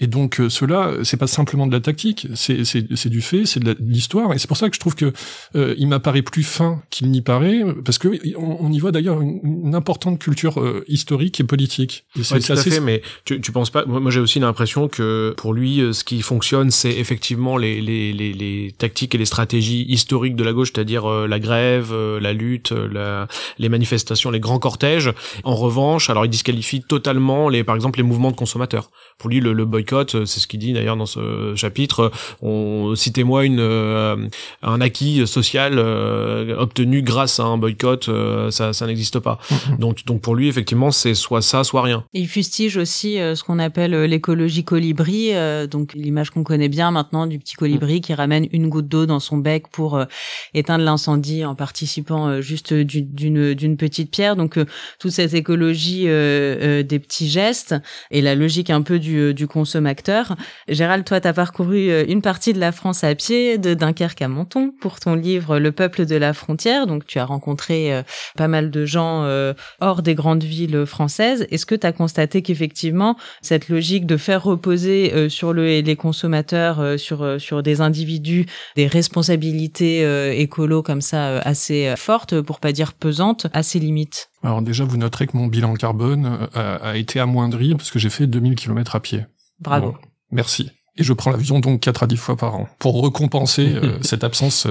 Et 0.00 0.06
donc 0.06 0.40
euh, 0.40 0.48
cela, 0.48 0.92
c'est 1.02 1.16
pas 1.16 1.26
simplement 1.26 1.66
de 1.66 1.72
la 1.72 1.80
tactique, 1.80 2.28
c'est 2.34 2.64
c'est 2.64 3.08
du 3.08 3.20
fait, 3.20 3.46
c'est 3.46 3.60
de 3.60 3.76
l'histoire. 3.80 4.32
Et 4.32 4.38
c'est 4.38 4.46
pour 4.46 4.56
ça 4.56 4.68
que 4.68 4.74
je 4.74 4.80
trouve 4.80 4.94
que 4.94 5.12
euh, 5.56 5.74
il 5.76 5.88
m'apparaît 5.88 6.22
plus 6.22 6.44
fin 6.44 6.82
qu'il 6.90 7.10
n'y 7.10 7.20
paraît, 7.20 7.62
parce 7.84 7.98
que 7.98 8.08
on, 8.36 8.72
y 8.72 8.78
voit 8.78 8.92
d'ailleurs 8.92 9.20
une, 9.20 9.74
importante 9.74 10.18
culture 10.18 10.60
euh, 10.60 10.84
historique 10.88 11.40
et 11.40 11.44
politique. 11.44 12.04
Et 12.18 12.22
tout 12.22 12.52
à 12.52 12.56
fait. 12.56 12.80
Mais 12.80 13.02
tu, 13.24 13.40
tu 13.40 13.52
penses 13.52 13.70
pas 13.70 13.84
Moi, 13.86 14.10
j'ai 14.10 14.20
aussi 14.20 14.38
l'impression 14.38 14.88
que 14.88 15.34
pour 15.36 15.52
lui, 15.52 15.82
ce 15.92 16.04
qui 16.04 16.22
fonctionne, 16.22 16.70
c'est 16.70 16.92
effectivement 16.92 17.56
les, 17.56 17.80
les, 17.80 18.12
les, 18.12 18.32
les, 18.32 18.74
tactiques 18.76 19.14
et 19.14 19.18
les 19.18 19.24
stratégies 19.24 19.84
historiques 19.88 20.36
de 20.36 20.44
la 20.44 20.52
gauche, 20.52 20.70
c'est-à-dire 20.72 21.08
la 21.08 21.40
grève, 21.40 21.92
la 21.94 22.32
lutte, 22.32 22.70
la, 22.70 23.26
les 23.58 23.68
manifestations, 23.68 24.30
les 24.30 24.40
grands 24.40 24.58
cortèges. 24.58 25.12
En 25.44 25.54
revanche, 25.54 26.08
alors 26.08 26.24
il 26.24 26.30
disqualifie 26.30 26.82
totalement 26.82 27.48
les, 27.48 27.64
par 27.64 27.74
exemple, 27.74 27.98
les 27.98 28.04
mouvements 28.04 28.30
de 28.30 28.36
consommateurs. 28.36 28.90
Pour 29.18 29.30
lui, 29.30 29.40
le, 29.40 29.52
le 29.52 29.64
euh, 29.92 30.24
c'est 30.24 30.40
ce 30.40 30.46
qu'il 30.46 30.60
dit 30.60 30.72
d'ailleurs 30.72 30.96
dans 30.96 31.06
ce 31.06 31.54
chapitre. 31.56 32.10
On 32.42 32.94
citez-moi 32.94 33.44
une 33.44 33.60
euh, 33.60 34.16
un 34.62 34.80
acquis 34.80 35.26
social 35.26 35.74
euh, 35.78 36.56
obtenu 36.58 37.02
grâce 37.02 37.40
à 37.40 37.44
un 37.44 37.58
boycott, 37.58 38.10
ça 38.50 38.72
ça 38.72 38.86
n'existe 38.86 39.18
pas. 39.18 39.38
Mm-hmm. 39.50 39.78
Donc 39.78 40.04
donc 40.04 40.20
pour 40.20 40.34
lui 40.34 40.48
effectivement 40.48 40.90
c'est 40.90 41.14
soit 41.14 41.42
ça 41.42 41.64
soit 41.64 41.82
rien. 41.82 42.04
il 42.12 42.28
fustige 42.28 42.76
aussi 42.76 43.14
ce 43.16 43.42
qu'on 43.42 43.58
appelle 43.58 43.92
l'écologie 44.04 44.64
colibri, 44.64 45.32
donc 45.70 45.94
l'image 45.94 46.30
qu'on 46.30 46.44
connaît 46.44 46.68
bien 46.68 46.90
maintenant 46.90 47.26
du 47.26 47.38
petit 47.38 47.54
colibri 47.54 47.98
mm. 47.98 48.00
qui 48.00 48.14
ramène 48.14 48.46
une 48.52 48.68
goutte 48.68 48.88
d'eau 48.88 49.06
dans 49.06 49.20
son 49.20 49.38
bec 49.38 49.68
pour 49.68 50.00
éteindre 50.54 50.84
l'incendie 50.84 51.44
en 51.44 51.54
participant 51.54 52.40
juste 52.40 52.72
d'une 52.72 53.54
d'une 53.54 53.76
petite 53.76 54.10
pierre. 54.10 54.36
Donc 54.36 54.58
toute 54.98 55.10
cette 55.10 55.34
écologie 55.34 56.04
des 56.04 56.98
petits 56.98 57.28
gestes 57.28 57.74
et 58.10 58.20
la 58.20 58.34
logique 58.34 58.70
un 58.70 58.82
peu 58.82 58.98
du, 58.98 59.34
du 59.34 59.46
consommateur 59.46 59.77
acteur. 59.86 60.36
Gérald, 60.68 61.04
toi, 61.04 61.20
tu 61.20 61.28
as 61.28 61.32
parcouru 61.32 61.90
euh, 61.90 62.04
une 62.08 62.22
partie 62.22 62.52
de 62.52 62.60
la 62.60 62.72
France 62.72 63.04
à 63.04 63.14
pied, 63.14 63.58
de 63.58 63.74
Dunkerque 63.74 64.22
à 64.22 64.28
Menton, 64.28 64.72
pour 64.80 65.00
ton 65.00 65.14
livre 65.14 65.58
Le 65.58 65.72
peuple 65.72 66.06
de 66.06 66.16
la 66.16 66.32
frontière. 66.32 66.86
Donc, 66.86 67.06
tu 67.06 67.18
as 67.18 67.24
rencontré 67.24 67.94
euh, 67.94 68.02
pas 68.36 68.48
mal 68.48 68.70
de 68.70 68.84
gens 68.84 69.24
euh, 69.24 69.54
hors 69.80 70.02
des 70.02 70.14
grandes 70.14 70.44
villes 70.44 70.84
françaises. 70.86 71.46
Est-ce 71.50 71.66
que 71.66 71.74
tu 71.74 71.86
as 71.86 71.92
constaté 71.92 72.42
qu'effectivement, 72.42 73.16
cette 73.42 73.68
logique 73.68 74.06
de 74.06 74.16
faire 74.16 74.42
reposer 74.42 75.28
sur 75.28 75.52
le, 75.52 75.80
les 75.80 75.96
consommateurs, 75.96 76.98
sur, 76.98 77.40
sur 77.40 77.62
des 77.62 77.80
individus, 77.80 78.46
des 78.76 78.86
responsabilités 78.86 80.02
écolo 80.40 80.82
comme 80.82 81.00
ça 81.00 81.38
assez 81.38 81.94
fortes, 81.96 82.40
pour 82.40 82.60
pas 82.60 82.72
dire 82.72 82.92
pesantes, 82.92 83.46
à 83.52 83.62
ses 83.62 83.78
limites? 83.78 84.30
Alors 84.42 84.62
déjà, 84.62 84.84
vous 84.84 84.96
noterez 84.96 85.26
que 85.26 85.36
mon 85.36 85.46
bilan 85.46 85.74
carbone 85.74 86.48
a, 86.54 86.74
a 86.76 86.96
été 86.96 87.20
amoindri 87.20 87.74
parce 87.74 87.90
que 87.90 87.98
j'ai 87.98 88.10
fait 88.10 88.26
2000 88.26 88.54
km 88.54 88.96
à 88.96 89.00
pied. 89.00 89.24
Bravo. 89.58 89.98
merci. 90.30 90.70
Et 90.98 91.04
je 91.04 91.12
prends 91.12 91.30
l'avion 91.30 91.60
donc 91.60 91.80
4 91.80 92.02
à 92.02 92.06
10 92.06 92.16
fois 92.16 92.36
par 92.36 92.56
an 92.56 92.68
pour 92.78 93.00
recompenser 93.00 93.74
euh, 93.74 93.98
cette 94.02 94.24
absence 94.24 94.66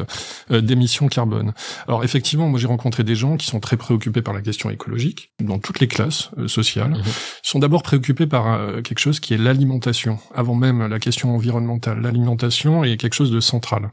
euh, 0.52 0.62
d'émissions 0.62 1.08
carbone. 1.08 1.54
Alors 1.88 2.04
effectivement, 2.04 2.50
moi 2.50 2.60
j'ai 2.60 2.68
rencontré 2.68 3.04
des 3.04 3.16
gens 3.16 3.38
qui 3.38 3.48
sont 3.48 3.60
très 3.60 3.78
préoccupés 3.78 4.22
par 4.22 4.34
la 4.34 4.42
question 4.42 4.70
écologique, 4.70 5.32
dans 5.40 5.58
toutes 5.58 5.80
les 5.80 5.88
classes 5.88 6.30
euh, 6.38 6.48
sociales. 6.48 6.96
Ils 6.98 7.50
sont 7.50 7.60
d'abord 7.60 7.82
préoccupés 7.82 8.28
par 8.28 8.60
quelque 8.84 9.00
chose 9.00 9.20
qui 9.20 9.34
est 9.34 9.38
l'alimentation, 9.38 10.20
avant 10.36 10.56
même 10.56 10.86
la 10.86 11.00
question 11.00 11.34
environnementale. 11.34 12.02
L'alimentation 12.02 12.84
est 12.84 12.98
quelque 12.98 13.14
chose 13.14 13.32
de 13.32 13.40
central. 13.40 13.90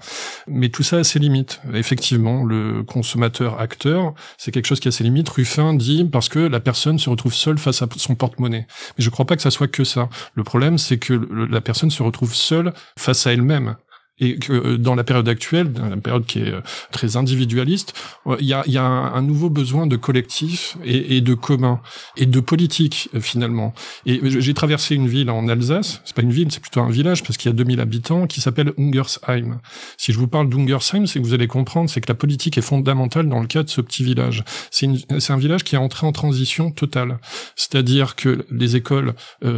Mais 0.49 0.71
tout 0.71 0.83
ça 0.83 0.99
a 0.99 1.05
ses 1.05 1.19
limites. 1.19 1.61
Effectivement, 1.73 2.43
le 2.43 2.83
consommateur-acteur, 2.83 4.15
c'est 4.39 4.51
quelque 4.51 4.67
chose 4.67 4.81
qui 4.81 4.89
a 4.89 4.91
ses 4.91 5.05
limites. 5.05 5.29
Ruffin 5.29 5.75
dit 5.75 6.05
parce 6.05 6.29
que 6.29 6.41
la 6.41 6.61
personne 6.61 6.99
se 6.99 7.09
retrouve 7.11 7.35
seule 7.35 7.59
face 7.59 7.83
à 7.83 7.89
son 7.97 8.15
porte-monnaie. 8.17 8.67
Mais 8.99 9.05
je 9.05 9.11
crois 9.11 9.25
pas 9.25 9.37
que 9.37 9.43
ça 9.43 9.51
soit 9.51 9.69
que 9.69 9.85
ça. 9.85 10.09
Le 10.35 10.43
problème, 10.43 10.79
c'est 10.79 10.99
que 10.99 11.15
la 11.49 11.61
personne 11.61 11.91
se 11.91 12.03
retrouve 12.03 12.24
seule 12.27 12.73
face 12.99 13.27
à 13.27 13.33
elle-même 13.33 13.77
et 14.21 14.39
que 14.39 14.53
euh, 14.53 14.79
dans 14.79 14.95
la 14.95 15.03
période 15.03 15.29
actuelle, 15.29 15.73
dans 15.73 15.89
la 15.89 15.97
période 15.97 16.25
qui 16.25 16.39
est 16.39 16.53
euh, 16.53 16.61
très 16.93 17.17
individualiste, 17.17 17.95
euh, 18.27 18.37
il 18.39 18.47
y 18.47 18.55
a, 18.55 18.63
y 18.67 18.79
a 18.79 18.85
un, 18.85 19.23
nouveau 19.23 19.51
besoin 19.51 19.87
de 19.87 19.97
collectif 19.97 20.77
et, 20.85 21.17
et, 21.17 21.21
de 21.21 21.35
commun 21.35 21.81
et 22.17 22.27
de 22.27 22.41
politique 22.41 23.09
finalement. 23.21 23.75
Et 24.07 24.21
j'ai 24.23 24.55
traversé 24.55 24.95
une 24.95 25.09
ville 25.09 25.31
en 25.31 25.49
Alsace, 25.49 26.01
c'est 26.05 26.15
pas 26.15 26.23
une 26.23 26.33
ville, 26.33 26.53
c'est 26.53 26.61
plutôt 26.61 26.81
un 26.81 26.91
village 26.91 27.23
parce 27.23 27.37
qu'il 27.37 27.51
y 27.51 27.55
a 27.55 27.57
2000 27.57 27.81
habitants 27.81 28.27
qui 28.27 28.41
s'appelle 28.41 28.73
Ungersheim. 28.79 29.61
Si 29.97 30.13
je 30.13 30.19
vous 30.19 30.29
parle 30.29 30.49
d'Ungersheim, 30.49 31.07
c'est 31.07 31.19
que 31.21 31.25
vous 31.25 31.35
allez 31.35 31.49
comprendre, 31.49 31.91
c'est 31.91 32.01
que 32.01 32.09
la 32.09 32.15
politique 32.15 32.59
est 32.59 32.63
fondamentale 32.63 33.29
dans 33.29 33.41
le 33.41 33.47
cas 33.47 33.63
de 33.63 33.71
ce 33.71 33.81
petit 33.81 34.05
village. 34.05 34.45
C'est 34.71 35.31
un 35.31 35.39
village 35.39 35.65
qui 35.65 35.75
est 35.75 35.79
entré 35.79 36.07
en 36.07 36.13
transition 36.13 36.71
totale, 36.71 37.19
c'est-à-dire 37.57 38.15
que 38.15 38.47
les 38.51 38.77
écoles 38.77 39.15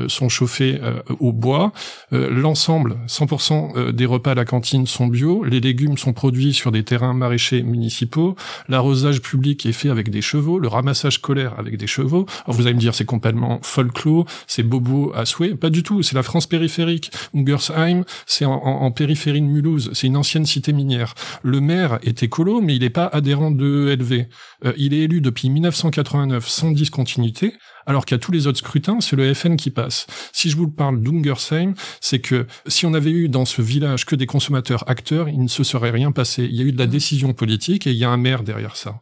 sont 0.09 0.29
chauffées 0.29 0.81
au 1.21 1.33
bois, 1.33 1.73
l'ensemble, 2.13 2.97
100% 3.09 3.91
des 3.91 4.07
repas 4.07 4.33
à 4.33 4.35
la 4.35 4.46
cantines 4.47 4.87
sont 4.87 5.07
bio, 5.07 5.45
les 5.45 5.61
légumes 5.61 5.99
sont 5.99 6.15
produits 6.15 6.55
sur 6.55 6.73
des 6.73 6.83
terrains 6.83 7.13
maraîchers 7.13 7.63
municipaux, 7.63 8.37
l'arrosage 8.69 9.21
public 9.21 9.67
est 9.67 9.73
fait 9.73 9.91
avec 9.91 10.09
des 10.09 10.23
chevaux, 10.23 10.59
le 10.59 10.69
ramassage 10.69 11.15
scolaire 11.15 11.55
avec 11.59 11.77
des 11.77 11.87
chevaux. 11.87 12.25
Alors 12.47 12.57
vous 12.57 12.67
allez 12.67 12.75
me 12.75 12.81
dire 12.81 12.95
c'est 12.95 13.05
complètement 13.05 13.59
folklore, 13.63 14.25
c'est 14.47 14.63
bobo 14.63 15.13
à 15.15 15.27
souhait, 15.27 15.55
pas 15.55 15.71
du 15.71 15.83
tout, 15.83 16.03
c'est 16.03 16.15
la 16.15 16.23
France 16.23 16.47
périphérique. 16.47 17.11
Ungersheim, 17.35 18.05
c'est 18.27 18.45
en, 18.45 18.91
périphérie 18.91 19.43
de 19.43 19.47
Mulhouse, 19.47 19.91
c'est 19.93 20.07
une 20.07 20.17
ancienne 20.17 20.47
cité 20.47 20.73
minière. 20.73 21.15
Le 21.43 21.61
maire 21.61 21.99
est 22.03 22.23
écolo, 22.23 22.61
mais 22.61 22.77
il 22.77 22.81
n'est 22.81 22.91
pas 22.91 23.07
adhérent 23.07 23.51
de 23.51 23.95
LV. 23.99 24.27
Euh, 24.65 24.73
il 24.77 24.95
est 24.95 25.01
élu 25.01 25.21
depuis 25.21 25.51
1989 25.51 26.49
sans 26.49 26.71
discontinuité 26.71 27.55
alors 27.87 28.05
qu'à 28.05 28.19
tous 28.19 28.33
les 28.33 28.47
autres 28.47 28.59
scrutins, 28.59 29.01
c'est 29.01 29.17
le 29.17 29.33
FN 29.33 29.57
qui 29.57 29.71
passe. 29.71 30.07
Si 30.33 30.51
je 30.51 30.57
vous 30.57 30.69
parle 30.69 31.01
d'Ungersheim, 31.01 31.75
c'est 32.01 32.19
que 32.19 32.47
si 32.67 32.85
on 32.85 32.95
avait 32.95 33.11
eu 33.11 33.29
dans 33.29 33.45
ce 33.45 33.63
village 33.63 34.05
que 34.05 34.17
des 34.17 34.27
consommateurs 34.27 34.89
acteurs, 34.89 35.29
il 35.29 35.41
ne 35.41 35.49
se 35.49 35.65
serait 35.65 35.91
rien 35.91 36.13
passé. 36.13 36.45
Il 36.45 36.57
y 36.57 36.61
a 36.61 36.65
eu 36.65 36.73
de 36.73 36.79
la 36.79 36.87
mmh. 36.87 36.91
décision 36.91 37.33
politique 37.33 37.87
et 37.87 37.93
il 37.93 37.97
y 37.97 38.05
a 38.05 38.11
un 38.11 38.17
maire 38.17 38.43
derrière 38.43 38.77
ça. 38.77 39.01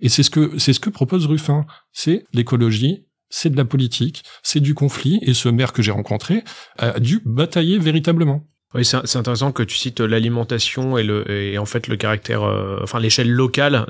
Et 0.00 0.08
c'est 0.08 0.22
ce 0.22 0.30
que 0.30 0.58
c'est 0.58 0.72
ce 0.72 0.80
que 0.80 0.90
propose 0.90 1.26
Ruffin. 1.26 1.66
C'est 1.92 2.24
l'écologie, 2.32 3.06
c'est 3.28 3.50
de 3.50 3.56
la 3.56 3.64
politique, 3.64 4.22
c'est 4.42 4.60
du 4.60 4.74
conflit. 4.74 5.18
Et 5.22 5.34
ce 5.34 5.48
maire 5.48 5.72
que 5.72 5.82
j'ai 5.82 5.92
rencontré 5.92 6.42
a 6.78 6.98
dû 7.00 7.20
batailler 7.24 7.78
véritablement. 7.78 8.46
Oui, 8.74 8.84
c'est 8.84 9.16
intéressant 9.16 9.52
que 9.52 9.62
tu 9.62 9.76
cites 9.76 10.00
l'alimentation 10.00 10.98
et 10.98 11.04
le 11.04 11.30
et 11.30 11.58
en 11.58 11.64
fait 11.64 11.86
le 11.86 11.94
caractère, 11.94 12.42
euh, 12.42 12.80
enfin 12.82 12.98
l'échelle 12.98 13.30
locale 13.30 13.86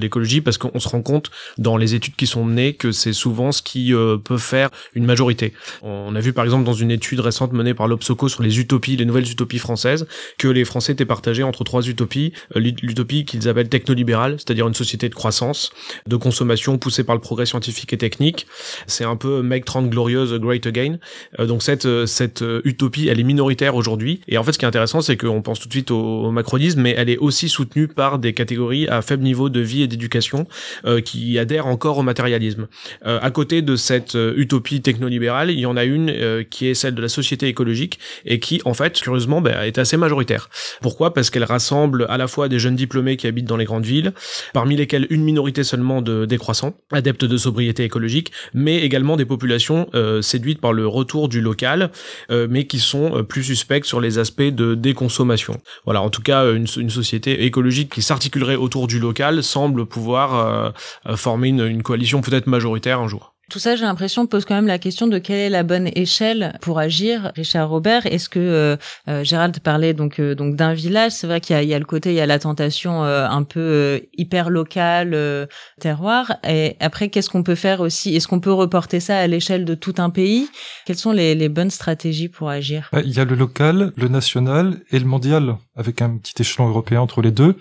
d'écologie, 0.00 0.40
parce 0.40 0.58
qu'on 0.58 0.80
se 0.80 0.88
rend 0.88 1.02
compte 1.02 1.30
dans 1.56 1.76
les 1.76 1.94
études 1.94 2.16
qui 2.16 2.26
sont 2.26 2.42
menées 2.42 2.72
que 2.72 2.90
c'est 2.90 3.12
souvent 3.12 3.52
ce 3.52 3.62
qui 3.62 3.94
euh, 3.94 4.16
peut 4.16 4.38
faire 4.38 4.70
une 4.96 5.04
majorité. 5.04 5.52
On 5.82 6.16
a 6.16 6.20
vu 6.20 6.32
par 6.32 6.44
exemple 6.44 6.64
dans 6.64 6.72
une 6.72 6.90
étude 6.90 7.20
récente 7.20 7.52
menée 7.52 7.74
par 7.74 7.86
l'Obsoco 7.86 8.28
sur 8.28 8.42
les 8.42 8.58
utopies, 8.58 8.96
les 8.96 9.04
nouvelles 9.04 9.30
utopies 9.30 9.60
françaises, 9.60 10.04
que 10.36 10.48
les 10.48 10.64
Français 10.64 10.94
étaient 10.94 11.04
partagés 11.04 11.44
entre 11.44 11.62
trois 11.62 11.86
utopies. 11.86 12.32
Euh, 12.56 12.60
l'utopie 12.60 13.24
qu'ils 13.24 13.48
appellent 13.48 13.68
technolibérale, 13.68 14.34
c'est-à-dire 14.38 14.66
une 14.66 14.74
société 14.74 15.08
de 15.08 15.14
croissance, 15.14 15.70
de 16.08 16.16
consommation 16.16 16.76
poussée 16.76 17.04
par 17.04 17.14
le 17.14 17.20
progrès 17.20 17.46
scientifique 17.46 17.92
et 17.92 17.98
technique. 17.98 18.48
C'est 18.88 19.04
un 19.04 19.14
peu 19.14 19.42
Make 19.42 19.64
30 19.64 19.90
glorieuse, 19.90 20.34
Great 20.40 20.66
Again. 20.66 20.98
donc 21.38 21.62
cette 21.62 21.86
cette 22.06 22.44
utopie, 22.64 23.06
elle 23.06 23.20
est 23.20 23.24
minoritaire 23.24 23.76
aujourd'hui 23.76 24.22
et 24.28 24.38
en 24.38 24.42
fait, 24.42 24.52
ce 24.52 24.58
qui 24.58 24.64
est 24.64 24.68
intéressant, 24.68 25.00
c'est 25.00 25.16
qu'on 25.16 25.42
pense 25.42 25.60
tout 25.60 25.68
de 25.68 25.72
suite 25.72 25.90
au, 25.90 26.30
macronisme, 26.30 26.80
mais 26.80 26.94
elle 26.96 27.10
est 27.10 27.18
aussi 27.18 27.48
soutenue 27.48 27.88
par 27.88 28.18
des 28.18 28.32
catégories 28.32 28.88
à 28.88 29.02
faible 29.02 29.22
niveau 29.22 29.48
de 29.48 29.60
vie 29.60 29.82
et 29.82 29.86
d'éducation 29.86 30.46
euh, 30.84 31.00
qui 31.00 31.38
adhèrent 31.38 31.66
encore 31.66 31.98
au 31.98 32.02
matérialisme. 32.02 32.66
Euh, 33.06 33.18
à 33.22 33.30
côté 33.30 33.62
de 33.62 33.76
cette 33.76 34.14
euh, 34.14 34.34
utopie 34.36 34.80
technolibérale, 34.80 35.50
il 35.50 35.60
y 35.60 35.66
en 35.66 35.76
a 35.76 35.84
une 35.84 36.44
qui 36.50 36.66
est 36.66 36.74
celle 36.74 36.94
de 36.94 37.02
la 37.02 37.08
société 37.08 37.48
écologique 37.48 37.98
et 38.24 38.40
qui, 38.40 38.60
en 38.64 38.74
fait, 38.74 39.00
curieusement, 39.00 39.40
bah, 39.40 39.66
est 39.66 39.78
assez 39.78 39.96
majoritaire. 39.96 40.48
Pourquoi? 40.80 41.14
Parce 41.14 41.30
qu'elle 41.30 41.44
rassemble 41.44 42.06
à 42.08 42.16
la 42.16 42.26
fois 42.26 42.48
des 42.48 42.58
jeunes 42.58 42.76
diplômés 42.76 43.16
qui 43.16 43.26
habitent 43.26 43.46
dans 43.46 43.56
les 43.56 43.64
grandes 43.64 43.86
villes, 43.86 44.12
parmi 44.52 44.76
lesquels 44.76 45.06
une 45.10 45.22
minorité 45.22 45.64
seulement 45.64 46.02
de 46.02 46.24
décroissants, 46.24 46.74
adeptes 46.92 47.24
de 47.24 47.36
sobriété 47.36 47.84
écologique, 47.84 48.32
mais 48.52 48.78
également 48.78 49.16
des 49.16 49.24
populations 49.24 49.88
séduites 50.20 50.60
par 50.60 50.72
le 50.72 50.86
retour 50.86 51.28
du 51.28 51.40
local, 51.40 51.90
mais 52.30 52.66
qui 52.66 52.78
sont 52.78 53.24
plus 53.24 53.44
suspectes 53.44 53.86
sur 53.86 54.00
les 54.04 54.18
aspects 54.18 54.42
de 54.42 54.74
déconsommation. 54.74 55.60
Voilà, 55.84 56.02
en 56.02 56.10
tout 56.10 56.22
cas, 56.22 56.52
une, 56.52 56.66
société 56.66 57.44
écologique 57.44 57.92
qui 57.92 58.02
s'articulerait 58.02 58.56
autour 58.56 58.86
du 58.86 58.98
local 58.98 59.42
semble 59.42 59.86
pouvoir 59.86 60.34
euh, 60.34 60.70
euh, 61.06 61.16
former 61.16 61.48
une 61.48 61.82
coalition 61.82 62.20
peut-être 62.20 62.46
majoritaire 62.46 63.00
un 63.00 63.08
jour. 63.08 63.33
Tout 63.50 63.58
ça, 63.58 63.76
j'ai 63.76 63.84
l'impression, 63.84 64.26
pose 64.26 64.44
quand 64.44 64.54
même 64.54 64.66
la 64.66 64.78
question 64.78 65.06
de 65.06 65.18
quelle 65.18 65.36
est 65.36 65.50
la 65.50 65.62
bonne 65.62 65.90
échelle 65.94 66.58
pour 66.62 66.78
agir. 66.78 67.30
Richard 67.36 67.68
Robert, 67.68 68.06
est-ce 68.06 68.28
que 68.28 68.38
euh, 68.38 68.76
euh 69.08 69.22
Gérald 69.22 69.60
parlait 69.60 69.92
donc 69.92 70.18
euh, 70.18 70.34
donc 70.34 70.56
d'un 70.56 70.72
village 70.72 71.12
C'est 71.12 71.26
vrai 71.26 71.40
qu'il 71.40 71.60
y, 71.60 71.66
y 71.66 71.74
a, 71.74 71.78
le 71.78 71.84
côté, 71.84 72.10
il 72.10 72.16
y 72.16 72.20
a 72.20 72.26
la 72.26 72.38
tentation 72.38 73.04
euh, 73.04 73.26
un 73.28 73.42
peu 73.42 74.00
hyper 74.16 74.48
locale, 74.48 75.48
terroir. 75.80 76.36
Et 76.48 76.76
après, 76.80 77.08
qu'est-ce 77.08 77.28
qu'on 77.28 77.42
peut 77.42 77.54
faire 77.54 77.80
aussi? 77.80 78.16
Est-ce 78.16 78.28
qu'on 78.28 78.40
peut 78.40 78.52
reporter 78.52 79.00
ça 79.00 79.18
à 79.18 79.26
l'échelle 79.26 79.64
de 79.64 79.74
tout 79.74 79.94
un 79.98 80.10
pays? 80.10 80.48
Quelles 80.86 80.96
sont 80.96 81.12
les, 81.12 81.34
les 81.34 81.48
bonnes 81.48 81.70
stratégies 81.70 82.28
pour 82.28 82.48
agir? 82.48 82.90
Il 83.04 83.12
y 83.12 83.20
a 83.20 83.24
le 83.24 83.34
local, 83.34 83.92
le 83.96 84.08
national 84.08 84.80
et 84.90 84.98
le 84.98 85.04
mondial, 85.04 85.56
avec 85.76 86.00
un 86.00 86.16
petit 86.16 86.40
échelon 86.40 86.68
européen 86.68 87.00
entre 87.00 87.20
les 87.20 87.30
deux. 87.30 87.56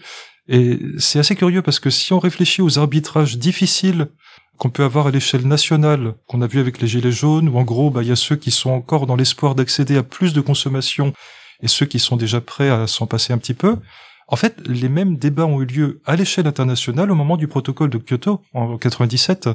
Et 0.48 0.80
c'est 0.98 1.20
assez 1.20 1.36
curieux 1.36 1.62
parce 1.62 1.80
que 1.80 1.90
si 1.90 2.12
on 2.12 2.20
réfléchit 2.20 2.62
aux 2.62 2.78
arbitrages 2.78 3.38
difficiles 3.38 4.08
qu'on 4.58 4.70
peut 4.70 4.84
avoir 4.84 5.08
à 5.08 5.12
l'échelle 5.12 5.48
nationale, 5.48 6.16
qu'on 6.28 6.42
a 6.42 6.48
vu 6.48 6.60
avec 6.60 6.80
les 6.82 6.88
Gilets 6.88 7.12
jaunes, 7.12 7.50
où 7.50 7.58
en 7.58 7.64
gros, 7.64 7.90
bah, 7.90 8.04
il 8.04 8.10
y 8.10 8.12
a 8.12 8.16
ceux 8.16 8.36
qui 8.36 8.52
sont 8.52 8.72
encore 8.72 9.08
dans 9.08 9.16
l'espoir 9.16 9.56
d'accéder 9.56 9.98
à 9.98 10.04
plus 10.04 10.34
de 10.34 10.42
consommation 10.42 11.14
et 11.62 11.68
ceux 11.68 11.86
qui 11.86 12.00
sont 12.00 12.18
déjà 12.18 12.42
prêts 12.42 12.70
à 12.70 12.88
s'en 12.88 13.08
passer 13.08 13.34
un 13.34 13.38
petit 13.38 13.54
peu. 13.54 13.78
En 14.28 14.36
fait, 14.36 14.56
les 14.68 14.90
mêmes 14.90 15.18
débats 15.18 15.46
ont 15.46 15.62
eu 15.62 15.66
lieu 15.66 16.02
à 16.06 16.16
l'échelle 16.16 16.48
internationale 16.48 17.12
au 17.12 17.16
moment 17.16 17.38
du 17.38 17.48
protocole 17.48 17.90
de 17.90 17.98
Kyoto 17.98 18.42
en 18.54 18.78
97, 18.78 19.50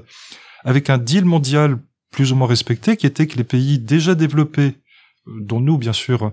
avec 0.65 0.91
un 0.91 0.99
deal 0.99 1.25
mondial 1.25 1.79
plus 2.11 2.33
ou 2.33 2.37
moins 2.37 2.49
respecté 2.49 2.97
qui 2.97 3.07
était 3.07 3.27
que 3.27 3.37
les 3.37 3.45
pays 3.45 3.79
déjà 3.79 4.15
développés, 4.15 4.75
dont 5.27 5.61
nous 5.61 5.79
bien 5.79 5.93
sûr, 5.93 6.33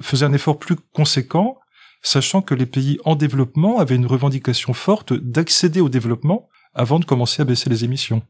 faisaient 0.00 0.26
un 0.26 0.32
effort 0.32 0.58
plus 0.58 0.76
conséquent, 0.92 1.58
sachant 2.02 2.42
que 2.42 2.54
les 2.54 2.66
pays 2.66 2.98
en 3.04 3.16
développement 3.16 3.78
avaient 3.78 3.96
une 3.96 4.06
revendication 4.06 4.72
forte 4.74 5.12
d'accéder 5.12 5.80
au 5.80 5.88
développement 5.88 6.48
avant 6.74 6.98
de 6.98 7.04
commencer 7.04 7.42
à 7.42 7.44
baisser 7.44 7.70
les 7.70 7.84
émissions. 7.84 8.22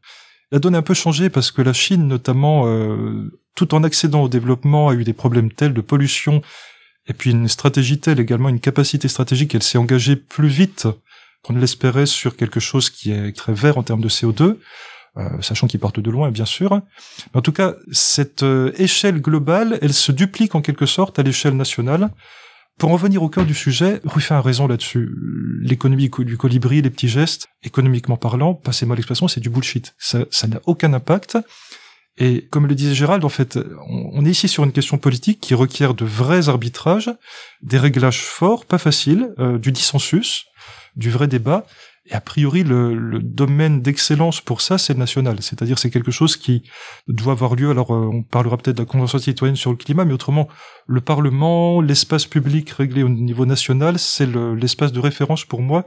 La 0.51 0.59
donne 0.59 0.75
a 0.75 0.79
un 0.79 0.83
peu 0.83 0.93
changé 0.93 1.29
parce 1.29 1.51
que 1.51 1.61
la 1.61 1.73
Chine, 1.73 2.07
notamment, 2.07 2.67
euh, 2.67 3.31
tout 3.55 3.73
en 3.73 3.83
accédant 3.83 4.23
au 4.23 4.29
développement, 4.29 4.89
a 4.89 4.93
eu 4.93 5.03
des 5.03 5.13
problèmes 5.13 5.51
tels 5.51 5.73
de 5.73 5.81
pollution 5.81 6.41
et 7.07 7.13
puis 7.13 7.31
une 7.31 7.47
stratégie 7.47 7.99
telle 7.99 8.19
également, 8.19 8.49
une 8.49 8.59
capacité 8.59 9.07
stratégique, 9.07 9.53
elle 9.53 9.63
s'est 9.63 9.77
engagée 9.77 10.15
plus 10.15 10.47
vite 10.47 10.87
qu'on 11.43 11.53
ne 11.53 11.59
l'espérait 11.59 12.07
sur 12.07 12.35
quelque 12.35 12.59
chose 12.59 12.89
qui 12.89 13.11
est 13.11 13.35
très 13.35 13.53
vert 13.53 13.77
en 13.77 13.83
termes 13.83 14.01
de 14.01 14.09
CO2, 14.09 14.57
euh, 15.17 15.41
sachant 15.41 15.67
qu'ils 15.67 15.79
partent 15.79 15.99
de 15.99 16.09
loin, 16.09 16.31
bien 16.31 16.45
sûr. 16.45 16.71
Mais 16.73 17.37
en 17.37 17.41
tout 17.41 17.51
cas, 17.51 17.75
cette 17.91 18.41
euh, 18.41 18.71
échelle 18.77 19.21
globale, 19.21 19.77
elle 19.81 19.93
se 19.93 20.11
duplique 20.11 20.55
en 20.55 20.61
quelque 20.61 20.87
sorte 20.87 21.19
à 21.19 21.23
l'échelle 21.23 21.55
nationale. 21.55 22.09
Pour 22.77 22.91
en 22.91 22.97
venir 22.97 23.23
au 23.23 23.29
cœur 23.29 23.45
du 23.45 23.53
sujet, 23.53 24.01
Ruffin 24.03 24.35
a 24.35 24.41
raison 24.41 24.67
là-dessus. 24.67 25.15
L'économie 25.61 26.09
du 26.09 26.37
colibri, 26.37 26.81
les 26.81 26.89
petits 26.89 27.07
gestes, 27.07 27.47
économiquement 27.63 28.17
parlant, 28.17 28.53
passez-moi 28.53 28.97
l'expression, 28.97 29.29
c'est 29.29 29.39
du 29.39 29.49
bullshit. 29.49 29.95
Ça, 29.97 30.25
ça 30.29 30.47
n'a 30.47 30.59
aucun 30.65 30.93
impact. 30.93 31.37
Et 32.17 32.47
comme 32.47 32.67
le 32.67 32.75
disait 32.75 32.93
Gérald, 32.93 33.23
en 33.23 33.29
fait, 33.29 33.59
on 33.87 34.25
est 34.25 34.29
ici 34.29 34.47
sur 34.47 34.63
une 34.63 34.71
question 34.71 34.97
politique 34.97 35.39
qui 35.41 35.53
requiert 35.53 35.93
de 35.93 36.05
vrais 36.05 36.49
arbitrages, 36.49 37.11
des 37.61 37.77
réglages 37.77 38.23
forts, 38.23 38.65
pas 38.65 38.77
faciles, 38.77 39.33
euh, 39.39 39.57
du 39.57 39.71
dissensus, 39.71 40.45
du 40.95 41.09
vrai 41.11 41.27
débat. 41.27 41.65
Et 42.07 42.13
a 42.13 42.21
priori, 42.21 42.63
le, 42.63 42.93
le 42.93 43.19
domaine 43.19 43.81
d'excellence 43.81 44.39
pour 44.39 44.61
ça, 44.61 44.77
c'est 44.77 44.93
le 44.93 44.99
national. 44.99 45.37
C'est-à-dire, 45.41 45.79
c'est 45.79 45.89
quelque 45.89 46.11
chose 46.11 46.37
qui 46.37 46.63
doit 47.07 47.33
avoir 47.33 47.55
lieu. 47.55 47.71
Alors, 47.71 47.91
euh, 47.91 48.09
on 48.13 48.21
parlera 48.21 48.57
peut-être 48.57 48.77
de 48.77 48.83
la 48.83 48.85
Convention 48.85 49.17
citoyenne 49.17 49.55
sur 49.55 49.71
le 49.71 49.77
climat, 49.77 50.05
mais 50.05 50.13
autrement, 50.13 50.47
le 50.85 51.01
Parlement, 51.01 51.81
l'espace 51.81 52.27
public 52.27 52.69
réglé 52.69 53.01
au 53.01 53.09
niveau 53.09 53.45
national, 53.47 53.97
c'est 53.97 54.27
l'espace 54.27 54.91
de 54.91 54.99
référence 54.99 55.45
pour 55.45 55.61
moi 55.61 55.85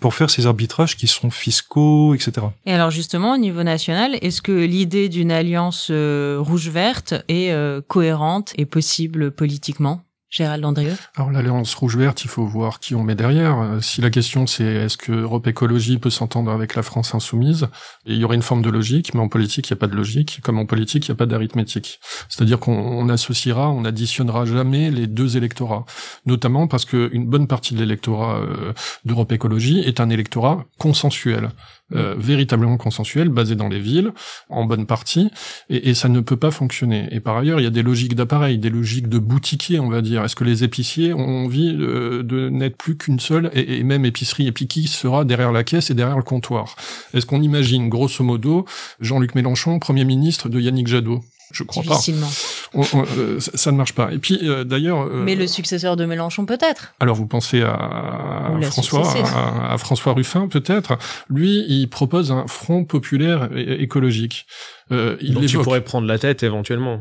pour 0.00 0.14
faire 0.14 0.30
ces 0.30 0.46
arbitrages 0.46 0.96
qui 0.96 1.06
sont 1.06 1.30
fiscaux, 1.30 2.14
etc. 2.14 2.48
Et 2.66 2.72
alors 2.72 2.90
justement, 2.90 3.34
au 3.34 3.38
niveau 3.38 3.62
national, 3.62 4.18
est-ce 4.20 4.42
que 4.42 4.52
l'idée 4.52 5.08
d'une 5.08 5.32
alliance 5.32 5.88
euh, 5.90 6.36
rouge-verte 6.38 7.14
est 7.28 7.50
euh, 7.50 7.80
cohérente 7.80 8.52
et 8.58 8.66
possible 8.66 9.30
politiquement? 9.30 10.02
Gérald 10.28 10.64
Andrieux 10.64 10.96
Alors 11.14 11.30
l'alliance 11.30 11.72
rouge-verte, 11.74 12.24
il 12.24 12.28
faut 12.28 12.44
voir 12.44 12.80
qui 12.80 12.96
on 12.96 13.04
met 13.04 13.14
derrière. 13.14 13.58
Euh, 13.60 13.80
si 13.80 14.00
la 14.00 14.10
question 14.10 14.46
c'est 14.46 14.64
est-ce 14.64 14.96
que 14.96 15.12
Europe 15.12 15.46
Écologie 15.46 15.98
peut 15.98 16.10
s'entendre 16.10 16.50
avec 16.50 16.74
la 16.74 16.82
France 16.82 17.14
insoumise, 17.14 17.68
il 18.06 18.16
y 18.16 18.24
aurait 18.24 18.34
une 18.34 18.42
forme 18.42 18.62
de 18.62 18.70
logique, 18.70 19.14
mais 19.14 19.20
en 19.20 19.28
politique 19.28 19.70
il 19.70 19.72
n'y 19.72 19.78
a 19.78 19.80
pas 19.80 19.86
de 19.86 19.94
logique, 19.94 20.40
comme 20.42 20.58
en 20.58 20.66
politique 20.66 21.06
il 21.06 21.10
n'y 21.12 21.14
a 21.14 21.16
pas 21.16 21.26
d'arithmétique. 21.26 22.00
C'est-à-dire 22.28 22.58
qu'on 22.58 23.08
associera, 23.08 23.70
on 23.70 23.84
additionnera 23.84 24.46
jamais 24.46 24.90
les 24.90 25.06
deux 25.06 25.36
électorats, 25.36 25.84
notamment 26.26 26.66
parce 26.66 26.84
qu'une 26.84 27.26
bonne 27.26 27.46
partie 27.46 27.74
de 27.74 27.78
l'électorat 27.78 28.40
euh, 28.40 28.72
d'Europe 29.04 29.30
Écologie 29.30 29.80
est 29.80 30.00
un 30.00 30.10
électorat 30.10 30.64
consensuel. 30.78 31.50
Euh, 31.94 32.16
véritablement 32.18 32.78
consensuel, 32.78 33.28
basé 33.28 33.54
dans 33.54 33.68
les 33.68 33.78
villes, 33.78 34.10
en 34.48 34.64
bonne 34.64 34.86
partie, 34.86 35.30
et, 35.68 35.94
ça 35.94 36.08
ne 36.08 36.18
peut 36.18 36.36
pas 36.36 36.50
fonctionner. 36.50 37.06
Et 37.12 37.20
par 37.20 37.36
ailleurs, 37.36 37.60
il 37.60 37.62
y 37.62 37.66
a 37.68 37.70
des 37.70 37.84
logiques 37.84 38.16
d'appareil, 38.16 38.58
des 38.58 38.70
logiques 38.70 39.08
de 39.08 39.20
boutiquier, 39.20 39.78
on 39.78 39.88
va 39.88 40.02
dire. 40.02 40.15
Est-ce 40.24 40.36
que 40.36 40.44
les 40.44 40.64
épiciers 40.64 41.12
ont 41.12 41.44
envie 41.44 41.74
de, 41.74 42.22
de 42.22 42.48
n'être 42.48 42.76
plus 42.76 42.96
qu'une 42.96 43.20
seule, 43.20 43.50
et, 43.54 43.78
et, 43.78 43.82
même 43.82 44.04
épicerie? 44.04 44.46
Épiqui 44.46 44.86
sera 44.88 45.24
derrière 45.24 45.52
la 45.52 45.64
caisse 45.64 45.90
et 45.90 45.94
derrière 45.94 46.16
le 46.16 46.22
comptoir? 46.22 46.76
Est-ce 47.14 47.26
qu'on 47.26 47.42
imagine, 47.42 47.88
grosso 47.88 48.22
modo, 48.22 48.64
Jean-Luc 49.00 49.34
Mélenchon, 49.34 49.78
Premier 49.78 50.04
ministre 50.04 50.48
de 50.48 50.60
Yannick 50.60 50.86
Jadot? 50.86 51.22
Je 51.52 51.62
crois 51.62 51.82
pas. 51.84 52.00
Euh, 52.74 53.38
ça, 53.38 53.70
ne 53.70 53.76
marche 53.76 53.92
pas. 53.92 54.12
Et 54.12 54.18
puis 54.18 54.40
euh, 54.42 54.64
d'ailleurs. 54.64 55.02
Euh, 55.02 55.22
Mais 55.22 55.36
le 55.36 55.46
successeur 55.46 55.96
de 55.96 56.04
Mélenchon 56.04 56.44
peut-être. 56.44 56.94
Alors 56.98 57.14
vous 57.14 57.26
pensez 57.26 57.62
à, 57.62 58.50
François, 58.62 59.06
à, 59.70 59.78
François 59.78 60.12
Ruffin 60.12 60.48
peut-être. 60.48 60.98
Lui, 61.30 61.64
il 61.68 61.88
propose 61.88 62.32
un 62.32 62.46
front 62.46 62.84
populaire 62.84 63.48
écologique. 63.54 64.46
il 64.90 65.34
Donc 65.34 65.46
tu 65.46 65.58
pourrais 65.58 65.82
prendre 65.82 66.06
la 66.06 66.18
tête 66.18 66.42
éventuellement. 66.42 67.00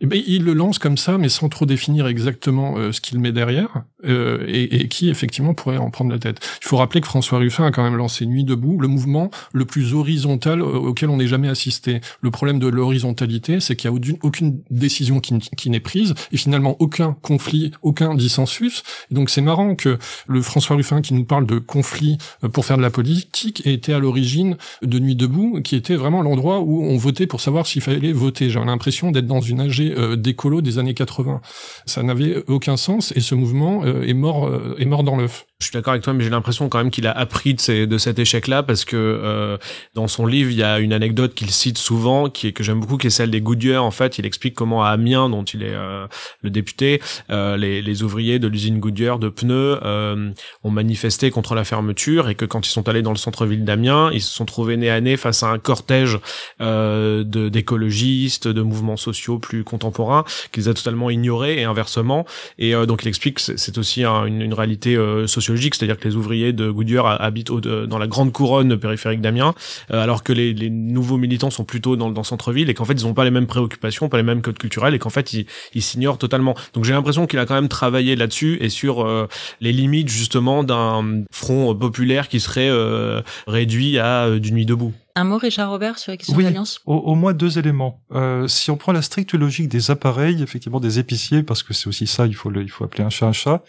Eh 0.00 0.06
ben, 0.06 0.22
il 0.26 0.44
le 0.44 0.54
lance 0.54 0.78
comme 0.78 0.96
ça, 0.96 1.18
mais 1.18 1.28
sans 1.28 1.48
trop 1.48 1.66
définir 1.66 2.06
exactement 2.06 2.78
euh, 2.78 2.90
ce 2.90 3.00
qu'il 3.02 3.20
met 3.20 3.32
derrière, 3.32 3.84
euh, 4.04 4.44
et, 4.46 4.82
et, 4.82 4.88
qui 4.88 5.10
effectivement 5.10 5.54
pourrait 5.54 5.76
en 5.76 5.90
prendre 5.90 6.10
la 6.10 6.18
tête. 6.18 6.38
Il 6.62 6.66
faut 6.66 6.76
rappeler 6.76 7.00
que 7.00 7.06
François 7.06 7.38
Ruffin 7.38 7.66
a 7.66 7.70
quand 7.70 7.82
même 7.82 7.96
lancé 7.96 8.26
Nuit 8.26 8.44
debout, 8.44 8.78
le 8.78 8.88
mouvement 8.88 9.30
le 9.52 9.64
plus 9.64 9.94
horizontal 9.94 10.62
auquel 10.62 11.10
on 11.10 11.16
n'ait 11.16 11.26
jamais 11.26 11.48
assisté. 11.48 12.00
Le 12.20 12.30
problème 12.30 12.58
de 12.58 12.66
l'horizontalité, 12.66 13.60
c'est 13.60 13.76
qu'il 13.76 13.90
n'y 13.90 13.96
a 13.96 14.16
aucune 14.22 14.60
décision 14.70 15.20
qui, 15.20 15.70
n'est 15.70 15.80
prise, 15.80 16.14
et 16.32 16.36
finalement 16.36 16.76
aucun 16.78 17.16
conflit, 17.22 17.72
aucun 17.82 18.14
dissensus. 18.14 18.82
Donc 19.10 19.30
c'est 19.30 19.40
marrant 19.40 19.74
que 19.74 19.98
le 20.26 20.42
François 20.42 20.76
Ruffin 20.76 21.00
qui 21.00 21.14
nous 21.14 21.24
parle 21.24 21.46
de 21.46 21.58
conflit 21.58 22.18
euh, 22.44 22.48
pour 22.48 22.64
faire 22.64 22.76
de 22.76 22.82
la 22.82 22.90
politique 22.90 23.66
était 23.66 23.92
à 23.92 23.98
l'origine 23.98 24.56
de 24.82 24.98
Nuit 24.98 25.16
debout, 25.16 25.60
qui 25.62 25.76
était 25.76 25.96
vraiment 25.96 26.22
l'endroit 26.22 26.60
où 26.60 26.84
on 26.84 26.96
votait 26.96 27.26
pour 27.26 27.40
savoir 27.40 27.66
s'il 27.66 27.82
fallait 27.82 28.12
voter. 28.12 28.50
J'avais 28.50 28.66
l'impression 28.66 29.10
d'être 29.10 29.26
dans 29.26 29.40
une 29.40 29.60
AG 29.60 29.80
euh, 29.80 30.16
d'écolo 30.16 30.60
des 30.60 30.78
années 30.78 30.94
80. 30.94 31.40
Ça 31.86 32.02
n'avait 32.02 32.42
aucun 32.48 32.76
sens 32.76 33.12
et 33.16 33.20
ce 33.20 33.34
mouvement 33.34 33.84
euh, 33.84 33.89
est 34.06 34.14
mort 34.14 34.46
euh, 34.48 34.76
est 34.78 34.84
mort 34.84 35.02
dans 35.04 35.16
l'œuf. 35.16 35.46
Je 35.60 35.66
suis 35.66 35.74
d'accord 35.74 35.92
avec 35.92 36.02
toi, 36.02 36.14
mais 36.14 36.24
j'ai 36.24 36.30
l'impression 36.30 36.70
quand 36.70 36.78
même 36.78 36.90
qu'il 36.90 37.06
a 37.06 37.12
appris 37.12 37.52
de, 37.52 37.84
de 37.84 37.98
cet 37.98 38.18
échec-là 38.18 38.62
parce 38.62 38.86
que 38.86 38.96
euh, 38.96 39.58
dans 39.92 40.08
son 40.08 40.24
livre, 40.24 40.50
il 40.50 40.56
y 40.56 40.62
a 40.62 40.78
une 40.78 40.94
anecdote 40.94 41.34
qu'il 41.34 41.50
cite 41.50 41.76
souvent, 41.76 42.30
qui 42.30 42.46
est 42.46 42.52
que 42.52 42.62
j'aime 42.62 42.80
beaucoup, 42.80 42.96
qui 42.96 43.08
est 43.08 43.10
celle 43.10 43.30
des 43.30 43.42
Goodyear. 43.42 43.84
En 43.84 43.90
fait, 43.90 44.18
il 44.18 44.24
explique 44.24 44.54
comment 44.54 44.82
à 44.82 44.88
Amiens, 44.88 45.28
dont 45.28 45.44
il 45.44 45.62
est 45.62 45.74
euh, 45.74 46.06
le 46.40 46.48
député, 46.48 47.02
euh, 47.28 47.58
les, 47.58 47.82
les, 47.82 48.02
ouvriers 48.02 48.38
de 48.38 48.48
l'usine 48.48 48.80
Goodyear 48.80 49.18
de 49.18 49.28
pneus 49.28 49.78
euh, 49.84 50.30
ont 50.64 50.70
manifesté 50.70 51.30
contre 51.30 51.54
la 51.54 51.64
fermeture 51.64 52.30
et 52.30 52.34
que 52.34 52.46
quand 52.46 52.66
ils 52.66 52.70
sont 52.70 52.88
allés 52.88 53.02
dans 53.02 53.12
le 53.12 53.18
centre-ville 53.18 53.64
d'Amiens, 53.66 54.10
ils 54.14 54.22
se 54.22 54.32
sont 54.32 54.46
trouvés 54.46 54.78
nez 54.78 54.88
à 54.88 55.02
nez 55.02 55.18
face 55.18 55.42
à 55.42 55.48
un 55.48 55.58
cortège 55.58 56.18
euh, 56.62 57.22
de 57.22 57.50
d'écologistes, 57.50 58.48
de 58.48 58.62
mouvements 58.62 58.96
sociaux 58.96 59.38
plus 59.38 59.62
contemporains 59.62 60.24
qu'ils 60.52 60.70
a 60.70 60.74
totalement 60.74 61.10
ignorés 61.10 61.60
et 61.60 61.64
inversement. 61.64 62.24
Et 62.58 62.72
donc 62.86 63.02
il 63.02 63.08
explique 63.08 63.36
que 63.36 63.56
c'est 63.56 63.76
aussi 63.76 64.04
une, 64.04 64.40
une, 64.40 64.54
réalité 64.54 64.96
sociale 65.26 65.49
c'est-à-dire 65.56 65.98
que 65.98 66.08
les 66.08 66.16
ouvriers 66.16 66.52
de 66.52 66.70
Goodyear 66.70 67.20
habitent 67.20 67.50
dans 67.52 67.98
la 67.98 68.06
grande 68.06 68.32
couronne 68.32 68.76
périphérique 68.76 69.20
d'Amiens, 69.20 69.54
euh, 69.90 70.02
alors 70.02 70.22
que 70.22 70.32
les, 70.32 70.52
les, 70.52 70.70
nouveaux 70.70 71.16
militants 71.16 71.50
sont 71.50 71.64
plutôt 71.64 71.96
dans, 71.96 72.10
dans 72.10 72.22
centre-ville 72.22 72.70
et 72.70 72.74
qu'en 72.74 72.84
fait 72.84 72.94
ils 72.94 73.06
n'ont 73.06 73.14
pas 73.14 73.24
les 73.24 73.30
mêmes 73.30 73.46
préoccupations, 73.46 74.08
pas 74.08 74.16
les 74.16 74.22
mêmes 74.22 74.42
codes 74.42 74.58
culturels 74.58 74.94
et 74.94 74.98
qu'en 74.98 75.10
fait 75.10 75.32
ils, 75.32 75.46
ils 75.74 75.82
s'ignorent 75.82 76.18
totalement. 76.18 76.54
Donc 76.74 76.84
j'ai 76.84 76.92
l'impression 76.92 77.26
qu'il 77.26 77.38
a 77.38 77.46
quand 77.46 77.54
même 77.54 77.68
travaillé 77.68 78.16
là-dessus 78.16 78.58
et 78.60 78.68
sur 78.68 79.06
euh, 79.06 79.26
les 79.60 79.72
limites 79.72 80.08
justement 80.08 80.64
d'un 80.64 81.24
front 81.32 81.74
populaire 81.74 82.28
qui 82.28 82.40
serait 82.40 82.70
euh, 82.70 83.22
réduit 83.46 83.98
à 83.98 84.38
du 84.38 84.52
nuit 84.52 84.66
debout. 84.66 84.92
Un 85.16 85.24
mot, 85.24 85.38
Richard 85.38 85.70
Robert, 85.70 85.98
sur 85.98 86.12
la 86.12 86.16
question 86.16 86.36
oui, 86.36 86.44
d'alliance 86.44 86.80
au, 86.86 86.94
au, 86.94 87.14
moins 87.14 87.32
deux 87.32 87.58
éléments. 87.58 88.00
Euh, 88.12 88.46
si 88.46 88.70
on 88.70 88.76
prend 88.76 88.92
la 88.92 89.02
stricte 89.02 89.34
logique 89.34 89.68
des 89.68 89.90
appareils, 89.90 90.42
effectivement 90.42 90.80
des 90.80 90.98
épiciers, 90.98 91.42
parce 91.42 91.62
que 91.62 91.74
c'est 91.74 91.88
aussi 91.88 92.06
ça, 92.06 92.26
il 92.26 92.34
faut, 92.34 92.48
le, 92.48 92.62
il 92.62 92.70
faut 92.70 92.84
appeler 92.84 93.02
un 93.02 93.10
chat 93.10 93.26
un 93.26 93.32
chat, 93.32 93.62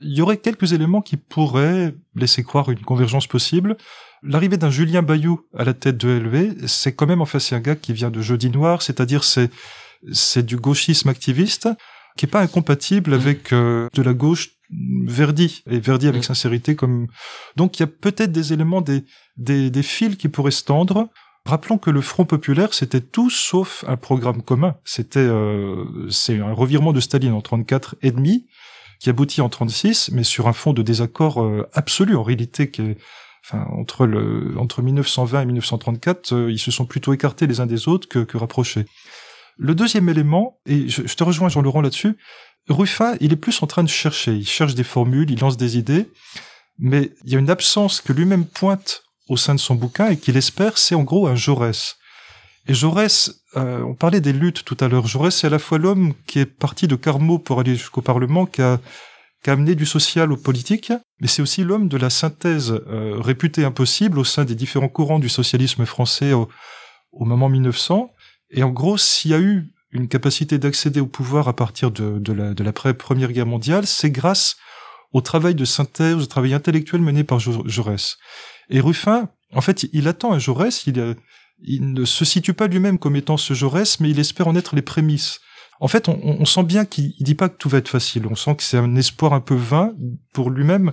il 0.00 0.16
y 0.16 0.20
aurait 0.20 0.36
quelques 0.36 0.72
éléments 0.72 1.02
qui 1.02 1.16
pourraient 1.16 1.94
laisser 2.14 2.42
croire 2.42 2.70
une 2.70 2.80
convergence 2.80 3.26
possible. 3.26 3.76
L'arrivée 4.22 4.56
d'un 4.56 4.70
Julien 4.70 5.02
Bayou 5.02 5.46
à 5.56 5.64
la 5.64 5.74
tête 5.74 5.96
de 5.98 6.08
LV, 6.08 6.66
c'est 6.66 6.94
quand 6.94 7.06
même 7.06 7.20
en 7.20 7.26
fait 7.26 7.40
c'est 7.40 7.54
un 7.54 7.60
gars 7.60 7.76
qui 7.76 7.92
vient 7.92 8.10
de 8.10 8.20
Jeudi 8.20 8.50
Noir, 8.50 8.82
c'est-à-dire 8.82 9.24
c'est 9.24 9.50
c'est 10.12 10.44
du 10.44 10.56
gauchisme 10.56 11.08
activiste 11.08 11.68
qui 12.16 12.26
est 12.26 12.28
pas 12.28 12.40
incompatible 12.40 13.10
mmh. 13.10 13.14
avec 13.14 13.52
euh, 13.52 13.88
de 13.94 14.02
la 14.02 14.12
gauche 14.12 14.50
Verdi 14.70 15.62
et 15.70 15.78
Verdi 15.78 16.08
avec 16.08 16.22
mmh. 16.22 16.24
sincérité 16.24 16.76
comme 16.76 17.06
donc 17.56 17.78
il 17.78 17.82
y 17.82 17.84
a 17.84 17.86
peut-être 17.86 18.32
des 18.32 18.52
éléments 18.52 18.80
des, 18.80 19.04
des 19.36 19.70
des 19.70 19.82
fils 19.82 20.16
qui 20.16 20.28
pourraient 20.28 20.50
se 20.50 20.64
tendre 20.64 21.08
Rappelons 21.46 21.76
que 21.76 21.90
le 21.90 22.00
Front 22.00 22.24
populaire, 22.24 22.72
c'était 22.72 23.02
tout 23.02 23.28
sauf 23.28 23.84
un 23.86 23.98
programme 23.98 24.40
commun. 24.40 24.76
C'était 24.84 25.18
euh, 25.18 26.08
c'est 26.08 26.40
un 26.40 26.54
revirement 26.54 26.94
de 26.94 27.00
Staline 27.00 27.32
en 27.32 27.42
34 27.42 27.96
et 28.00 28.12
demi 28.12 28.46
qui 29.04 29.10
aboutit 29.10 29.42
en 29.42 29.50
36, 29.50 30.12
mais 30.12 30.24
sur 30.24 30.48
un 30.48 30.54
fond 30.54 30.72
de 30.72 30.80
désaccord 30.80 31.42
euh, 31.42 31.68
absolu 31.74 32.16
en 32.16 32.22
réalité 32.22 32.72
entre 33.52 34.06
le 34.06 34.54
entre 34.56 34.80
1920 34.80 35.42
et 35.42 35.44
1934, 35.44 36.32
euh, 36.32 36.50
ils 36.50 36.58
se 36.58 36.70
sont 36.70 36.86
plutôt 36.86 37.12
écartés 37.12 37.46
les 37.46 37.60
uns 37.60 37.66
des 37.66 37.86
autres 37.86 38.08
que, 38.08 38.20
que 38.20 38.38
rapprochés. 38.38 38.86
Le 39.58 39.74
deuxième 39.74 40.08
élément, 40.08 40.58
et 40.64 40.88
je, 40.88 41.02
te 41.02 41.22
rejoins 41.22 41.50
Jean-Laurent 41.50 41.82
là-dessus, 41.82 42.16
Ruffin, 42.70 43.14
il 43.20 43.34
est 43.34 43.36
plus 43.36 43.62
en 43.62 43.66
train 43.66 43.82
de 43.82 43.90
chercher, 43.90 44.32
il 44.32 44.48
cherche 44.48 44.74
des 44.74 44.84
formules, 44.84 45.30
il 45.30 45.38
lance 45.38 45.58
des 45.58 45.76
idées. 45.76 46.08
Mais 46.78 47.10
il 47.26 47.32
y 47.34 47.36
a 47.36 47.38
une 47.38 47.50
absence 47.50 48.00
que 48.00 48.14
lui-même 48.14 48.46
pointe 48.46 49.02
au 49.28 49.36
sein 49.36 49.54
de 49.54 49.60
son 49.60 49.74
bouquin 49.74 50.08
et 50.08 50.16
qu'il 50.16 50.38
espère, 50.38 50.78
c'est 50.78 50.94
en 50.94 51.02
gros 51.02 51.26
un 51.26 51.34
Jaurès. 51.34 51.98
Et 52.66 52.74
Jaurès, 52.74 53.42
euh, 53.56 53.82
on 53.82 53.94
parlait 53.94 54.20
des 54.20 54.32
luttes 54.32 54.64
tout 54.64 54.76
à 54.80 54.88
l'heure. 54.88 55.06
Jaurès, 55.06 55.34
c'est 55.34 55.46
à 55.46 55.50
la 55.50 55.58
fois 55.58 55.78
l'homme 55.78 56.14
qui 56.26 56.38
est 56.38 56.46
parti 56.46 56.88
de 56.88 56.96
Carmaux 56.96 57.38
pour 57.38 57.60
aller 57.60 57.74
jusqu'au 57.74 58.00
Parlement, 58.00 58.46
qui 58.46 58.62
a, 58.62 58.80
qui 59.42 59.50
a 59.50 59.52
amené 59.52 59.74
du 59.74 59.84
social 59.84 60.32
au 60.32 60.36
politique, 60.36 60.92
mais 61.20 61.28
c'est 61.28 61.42
aussi 61.42 61.62
l'homme 61.62 61.88
de 61.88 61.98
la 61.98 62.08
synthèse 62.08 62.72
euh, 62.72 63.20
réputée 63.20 63.64
impossible 63.64 64.18
au 64.18 64.24
sein 64.24 64.44
des 64.44 64.54
différents 64.54 64.88
courants 64.88 65.18
du 65.18 65.28
socialisme 65.28 65.84
français 65.84 66.32
au, 66.32 66.48
au 67.12 67.26
moment 67.26 67.50
1900. 67.50 68.10
Et 68.50 68.62
en 68.62 68.70
gros, 68.70 68.96
s'il 68.96 69.32
y 69.32 69.34
a 69.34 69.40
eu 69.40 69.70
une 69.92 70.08
capacité 70.08 70.58
d'accéder 70.58 71.00
au 71.00 71.06
pouvoir 71.06 71.48
à 71.48 71.54
partir 71.54 71.90
de, 71.90 72.18
de 72.18 72.32
la, 72.32 72.54
de 72.54 72.64
l'après-première 72.64 73.32
guerre 73.32 73.46
mondiale, 73.46 73.86
c'est 73.86 74.10
grâce 74.10 74.56
au 75.12 75.20
travail 75.20 75.54
de 75.54 75.64
synthèse, 75.64 76.16
au 76.16 76.26
travail 76.26 76.54
intellectuel 76.54 77.00
mené 77.00 77.24
par 77.24 77.38
Jaurès. 77.38 78.16
Et 78.70 78.80
Ruffin, 78.80 79.28
en 79.52 79.60
fait, 79.60 79.86
il 79.92 80.08
attend 80.08 80.32
un 80.32 80.38
Jaurès, 80.38 80.86
il, 80.86 81.16
il 81.62 81.92
ne 81.92 82.04
se 82.04 82.24
situe 82.24 82.54
pas 82.54 82.66
lui-même 82.66 82.98
comme 82.98 83.16
étant 83.16 83.36
ce 83.36 83.54
Jaurès, 83.54 84.00
mais 84.00 84.10
il 84.10 84.18
espère 84.18 84.48
en 84.48 84.56
être 84.56 84.74
les 84.74 84.82
prémices. 84.82 85.40
En 85.80 85.88
fait, 85.88 86.08
on, 86.08 86.18
on 86.22 86.44
sent 86.44 86.62
bien 86.62 86.84
qu'il 86.84 87.12
dit 87.20 87.34
pas 87.34 87.48
que 87.48 87.56
tout 87.56 87.68
va 87.68 87.78
être 87.78 87.88
facile. 87.88 88.26
On 88.30 88.36
sent 88.36 88.56
que 88.56 88.62
c'est 88.62 88.78
un 88.78 88.96
espoir 88.96 89.32
un 89.32 89.40
peu 89.40 89.54
vain 89.54 89.92
pour 90.32 90.50
lui-même 90.50 90.92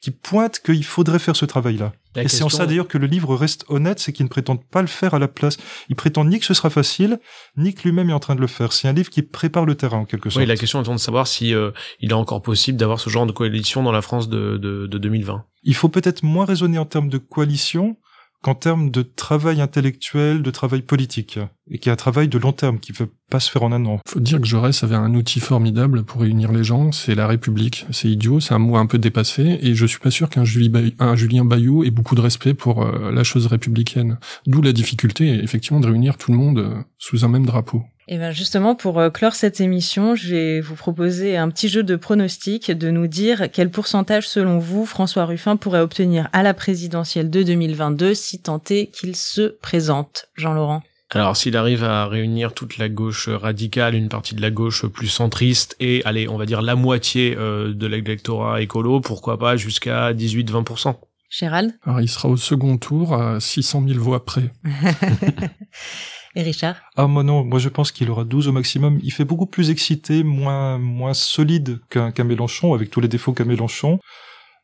qui 0.00 0.10
pointe 0.10 0.60
qu'il 0.60 0.84
faudrait 0.84 1.18
faire 1.18 1.36
ce 1.36 1.44
travail-là. 1.44 1.92
et 2.16 2.28
c'est 2.28 2.44
en 2.44 2.48
ça 2.48 2.66
d'ailleurs 2.66 2.88
que 2.88 2.98
le 2.98 3.06
livre 3.06 3.34
reste 3.34 3.64
honnête, 3.68 3.98
c'est 3.98 4.12
qu'il 4.12 4.24
ne 4.24 4.28
prétend 4.28 4.56
pas 4.56 4.80
le 4.80 4.86
faire 4.86 5.14
à 5.14 5.18
la 5.18 5.28
place. 5.28 5.56
Il 5.88 5.96
prétend 5.96 6.24
ni 6.24 6.38
que 6.38 6.46
ce 6.46 6.54
sera 6.54 6.70
facile, 6.70 7.18
ni 7.56 7.74
que 7.74 7.82
lui-même 7.82 8.10
est 8.10 8.12
en 8.12 8.20
train 8.20 8.36
de 8.36 8.40
le 8.40 8.46
faire. 8.46 8.72
C'est 8.72 8.88
un 8.88 8.92
livre 8.92 9.10
qui 9.10 9.22
prépare 9.22 9.66
le 9.66 9.74
terrain 9.74 9.98
en 9.98 10.04
quelque 10.04 10.30
sorte. 10.30 10.40
Oui, 10.40 10.46
la 10.46 10.56
question 10.56 10.80
étant 10.80 10.94
de 10.94 11.00
savoir 11.00 11.26
si 11.26 11.54
euh, 11.54 11.72
il 12.00 12.10
est 12.10 12.14
encore 12.14 12.42
possible 12.42 12.78
d'avoir 12.78 13.00
ce 13.00 13.10
genre 13.10 13.26
de 13.26 13.32
coalition 13.32 13.82
dans 13.82 13.92
la 13.92 14.02
France 14.02 14.28
de, 14.28 14.56
de, 14.56 14.86
de 14.86 14.98
2020. 14.98 15.44
Il 15.64 15.74
faut 15.74 15.88
peut-être 15.88 16.22
moins 16.22 16.44
raisonner 16.44 16.78
en 16.78 16.86
termes 16.86 17.08
de 17.08 17.18
coalition 17.18 17.96
qu'en 18.42 18.54
termes 18.54 18.90
de 18.90 19.02
travail 19.02 19.60
intellectuel, 19.60 20.42
de 20.42 20.50
travail 20.50 20.82
politique, 20.82 21.38
et 21.70 21.78
qui 21.78 21.88
est 21.88 21.92
un 21.92 21.96
travail 21.96 22.28
de 22.28 22.38
long 22.38 22.52
terme, 22.52 22.78
qui 22.78 22.92
ne 22.92 22.96
peut 22.96 23.10
pas 23.30 23.40
se 23.40 23.50
faire 23.50 23.62
en 23.62 23.72
un 23.72 23.84
an. 23.84 24.00
Faut 24.06 24.20
dire 24.20 24.40
que 24.40 24.46
Jaurès 24.46 24.82
avait 24.84 24.94
un 24.94 25.14
outil 25.14 25.40
formidable 25.40 26.04
pour 26.04 26.20
réunir 26.20 26.52
les 26.52 26.64
gens, 26.64 26.92
c'est 26.92 27.14
la 27.14 27.26
République. 27.26 27.86
C'est 27.90 28.08
idiot, 28.08 28.40
c'est 28.40 28.54
un 28.54 28.58
mot 28.58 28.76
un 28.76 28.86
peu 28.86 28.98
dépassé, 28.98 29.58
et 29.60 29.74
je 29.74 29.86
suis 29.86 29.98
pas 29.98 30.10
sûr 30.10 30.28
qu'un 30.30 30.44
Julien 30.44 31.44
Bayou 31.44 31.84
ait 31.84 31.90
beaucoup 31.90 32.14
de 32.14 32.20
respect 32.20 32.54
pour 32.54 32.82
euh, 32.82 33.10
la 33.10 33.24
chose 33.24 33.46
républicaine. 33.46 34.18
D'où 34.46 34.62
la 34.62 34.72
difficulté, 34.72 35.28
effectivement, 35.42 35.80
de 35.80 35.86
réunir 35.86 36.16
tout 36.16 36.30
le 36.30 36.38
monde 36.38 36.58
euh, 36.58 36.74
sous 36.98 37.24
un 37.24 37.28
même 37.28 37.46
drapeau. 37.46 37.82
Et 38.10 38.16
bien 38.16 38.30
justement, 38.30 38.74
pour 38.74 38.98
euh, 38.98 39.10
clore 39.10 39.34
cette 39.34 39.60
émission, 39.60 40.14
je 40.14 40.28
vais 40.34 40.60
vous 40.60 40.74
proposer 40.74 41.36
un 41.36 41.50
petit 41.50 41.68
jeu 41.68 41.82
de 41.82 41.94
pronostics, 41.94 42.70
de 42.70 42.90
nous 42.90 43.06
dire 43.06 43.48
quel 43.52 43.70
pourcentage, 43.70 44.26
selon 44.26 44.58
vous, 44.58 44.86
François 44.86 45.26
Ruffin 45.26 45.56
pourrait 45.56 45.80
obtenir 45.80 46.30
à 46.32 46.42
la 46.42 46.54
présidentielle 46.54 47.28
de 47.28 47.42
2022 47.42 48.14
si 48.14 48.40
tant 48.40 48.62
est 48.70 48.86
qu'il 48.86 49.14
se 49.14 49.58
présente. 49.60 50.28
Jean-Laurent 50.36 50.82
alors 51.10 51.38
s'il 51.38 51.56
arrive 51.56 51.84
à 51.84 52.06
réunir 52.06 52.52
toute 52.52 52.76
la 52.76 52.90
gauche 52.90 53.30
radicale, 53.30 53.94
une 53.94 54.10
partie 54.10 54.34
de 54.34 54.42
la 54.42 54.50
gauche 54.50 54.84
plus 54.84 55.06
centriste 55.06 55.74
et 55.80 56.02
allez, 56.04 56.28
on 56.28 56.36
va 56.36 56.44
dire 56.44 56.60
la 56.60 56.74
moitié 56.74 57.34
euh, 57.38 57.72
de 57.72 57.86
l'électorat 57.86 58.60
écolo, 58.60 59.00
pourquoi 59.00 59.38
pas 59.38 59.56
jusqu'à 59.56 60.12
18-20%. 60.12 60.96
Gérald 61.30 61.72
Alors 61.84 62.02
il 62.02 62.10
sera 62.10 62.28
au 62.28 62.36
second 62.36 62.76
tour 62.76 63.14
à 63.14 63.40
600 63.40 63.84
000 63.88 63.98
voix 63.98 64.26
près. 64.26 64.52
Et 66.38 66.42
Richard 66.42 66.76
Ah 66.96 67.08
moi 67.08 67.24
non, 67.24 67.44
moi 67.44 67.58
je 67.58 67.68
pense 67.68 67.90
qu'il 67.90 68.08
aura 68.10 68.22
12 68.22 68.46
au 68.46 68.52
maximum. 68.52 69.00
Il 69.02 69.12
fait 69.12 69.24
beaucoup 69.24 69.46
plus 69.46 69.70
excité, 69.70 70.22
moins 70.22 70.78
moins 70.78 71.12
solide 71.12 71.80
qu'un 71.90 72.12
Mélenchon, 72.22 72.74
avec 72.74 72.90
tous 72.90 73.00
les 73.00 73.08
défauts 73.08 73.32
qu'a 73.32 73.44
Mélenchon. 73.44 73.98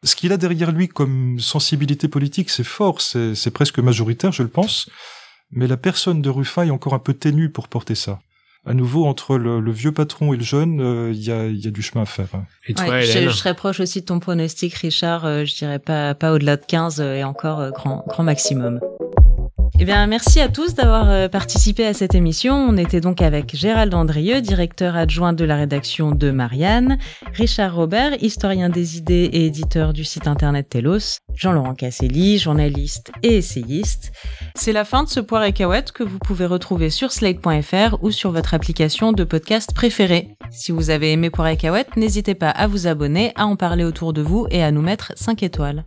Ce 0.04 0.14
qu'il 0.14 0.32
a 0.32 0.36
derrière 0.36 0.70
lui 0.70 0.86
comme 0.86 1.40
sensibilité 1.40 2.06
politique, 2.06 2.50
c'est 2.50 2.62
fort, 2.62 3.00
c'est 3.00 3.50
presque 3.50 3.80
majoritaire, 3.80 4.30
je 4.30 4.44
le 4.44 4.48
pense. 4.48 4.88
Mais 5.50 5.66
la 5.66 5.76
personne 5.76 6.22
de 6.22 6.30
Ruffin 6.30 6.64
est 6.64 6.70
encore 6.70 6.94
un 6.94 7.00
peu 7.00 7.12
ténue 7.12 7.50
pour 7.50 7.66
porter 7.66 7.96
ça. 7.96 8.20
À 8.66 8.72
nouveau, 8.72 9.04
entre 9.06 9.36
le, 9.36 9.72
vieux 9.72 9.92
patron 9.92 10.32
et 10.32 10.36
le 10.36 10.44
jeune, 10.44 10.80
euh, 10.80 11.12
il 11.12 11.22
y, 11.22 11.32
a, 11.32 11.48
y, 11.48 11.66
a, 11.66 11.70
du 11.70 11.82
chemin 11.82 12.02
à 12.02 12.06
faire. 12.06 12.28
Et 12.66 12.72
toi, 12.72 13.00
je, 13.00 13.28
je, 13.28 13.28
serais 13.28 13.54
proche 13.54 13.80
aussi 13.80 14.00
de 14.00 14.06
ton 14.06 14.20
pronostic, 14.20 14.72
Richard. 14.74 15.26
Euh, 15.26 15.44
je 15.44 15.54
dirais 15.54 15.78
pas, 15.78 16.14
pas 16.14 16.32
au-delà 16.32 16.56
de 16.56 16.64
15 16.64 17.00
euh, 17.00 17.14
et 17.16 17.24
encore 17.24 17.70
grand, 17.72 18.04
grand 18.08 18.22
maximum. 18.22 18.80
Eh 19.80 19.84
bien, 19.84 20.06
merci 20.06 20.40
à 20.40 20.48
tous 20.48 20.74
d'avoir 20.74 21.10
euh, 21.10 21.28
participé 21.28 21.84
à 21.84 21.94
cette 21.94 22.14
émission. 22.14 22.54
On 22.54 22.76
était 22.76 23.00
donc 23.00 23.20
avec 23.20 23.56
Gérald 23.56 23.92
Andrieux, 23.92 24.40
directeur 24.40 24.94
adjoint 24.94 25.32
de 25.32 25.44
la 25.44 25.56
rédaction 25.56 26.12
de 26.12 26.30
Marianne, 26.30 26.96
Richard 27.32 27.74
Robert, 27.74 28.22
historien 28.22 28.68
des 28.68 28.98
idées 28.98 29.28
et 29.32 29.46
éditeur 29.46 29.92
du 29.92 30.04
site 30.04 30.28
internet 30.28 30.68
Telos, 30.68 31.18
Jean-Laurent 31.34 31.74
Casselli, 31.74 32.38
journaliste 32.38 33.10
et 33.24 33.36
essayiste. 33.36 34.12
C'est 34.54 34.72
la 34.72 34.84
fin 34.84 35.02
de 35.02 35.08
ce 35.08 35.18
Poire 35.18 35.42
et 35.42 35.52
que 35.52 36.04
vous 36.04 36.20
pouvez 36.20 36.46
retrouver 36.46 36.88
sur 36.88 37.10
slate.fr 37.10 37.98
ou 38.00 38.12
sur 38.12 38.30
votre 38.30 38.54
application 38.54 39.12
de 39.12 39.24
podcast 39.24 39.74
préférée. 39.74 40.28
Si 40.52 40.70
vous 40.70 40.90
avez 40.90 41.10
aimé 41.10 41.30
Poire 41.30 41.48
et 41.48 41.58
n'hésitez 41.96 42.36
pas 42.36 42.50
à 42.50 42.68
vous 42.68 42.86
abonner, 42.86 43.32
à 43.34 43.46
en 43.46 43.56
parler 43.56 43.82
autour 43.82 44.12
de 44.12 44.22
vous 44.22 44.46
et 44.52 44.62
à 44.62 44.70
nous 44.70 44.82
mettre 44.82 45.12
5 45.16 45.42
étoiles. 45.42 45.84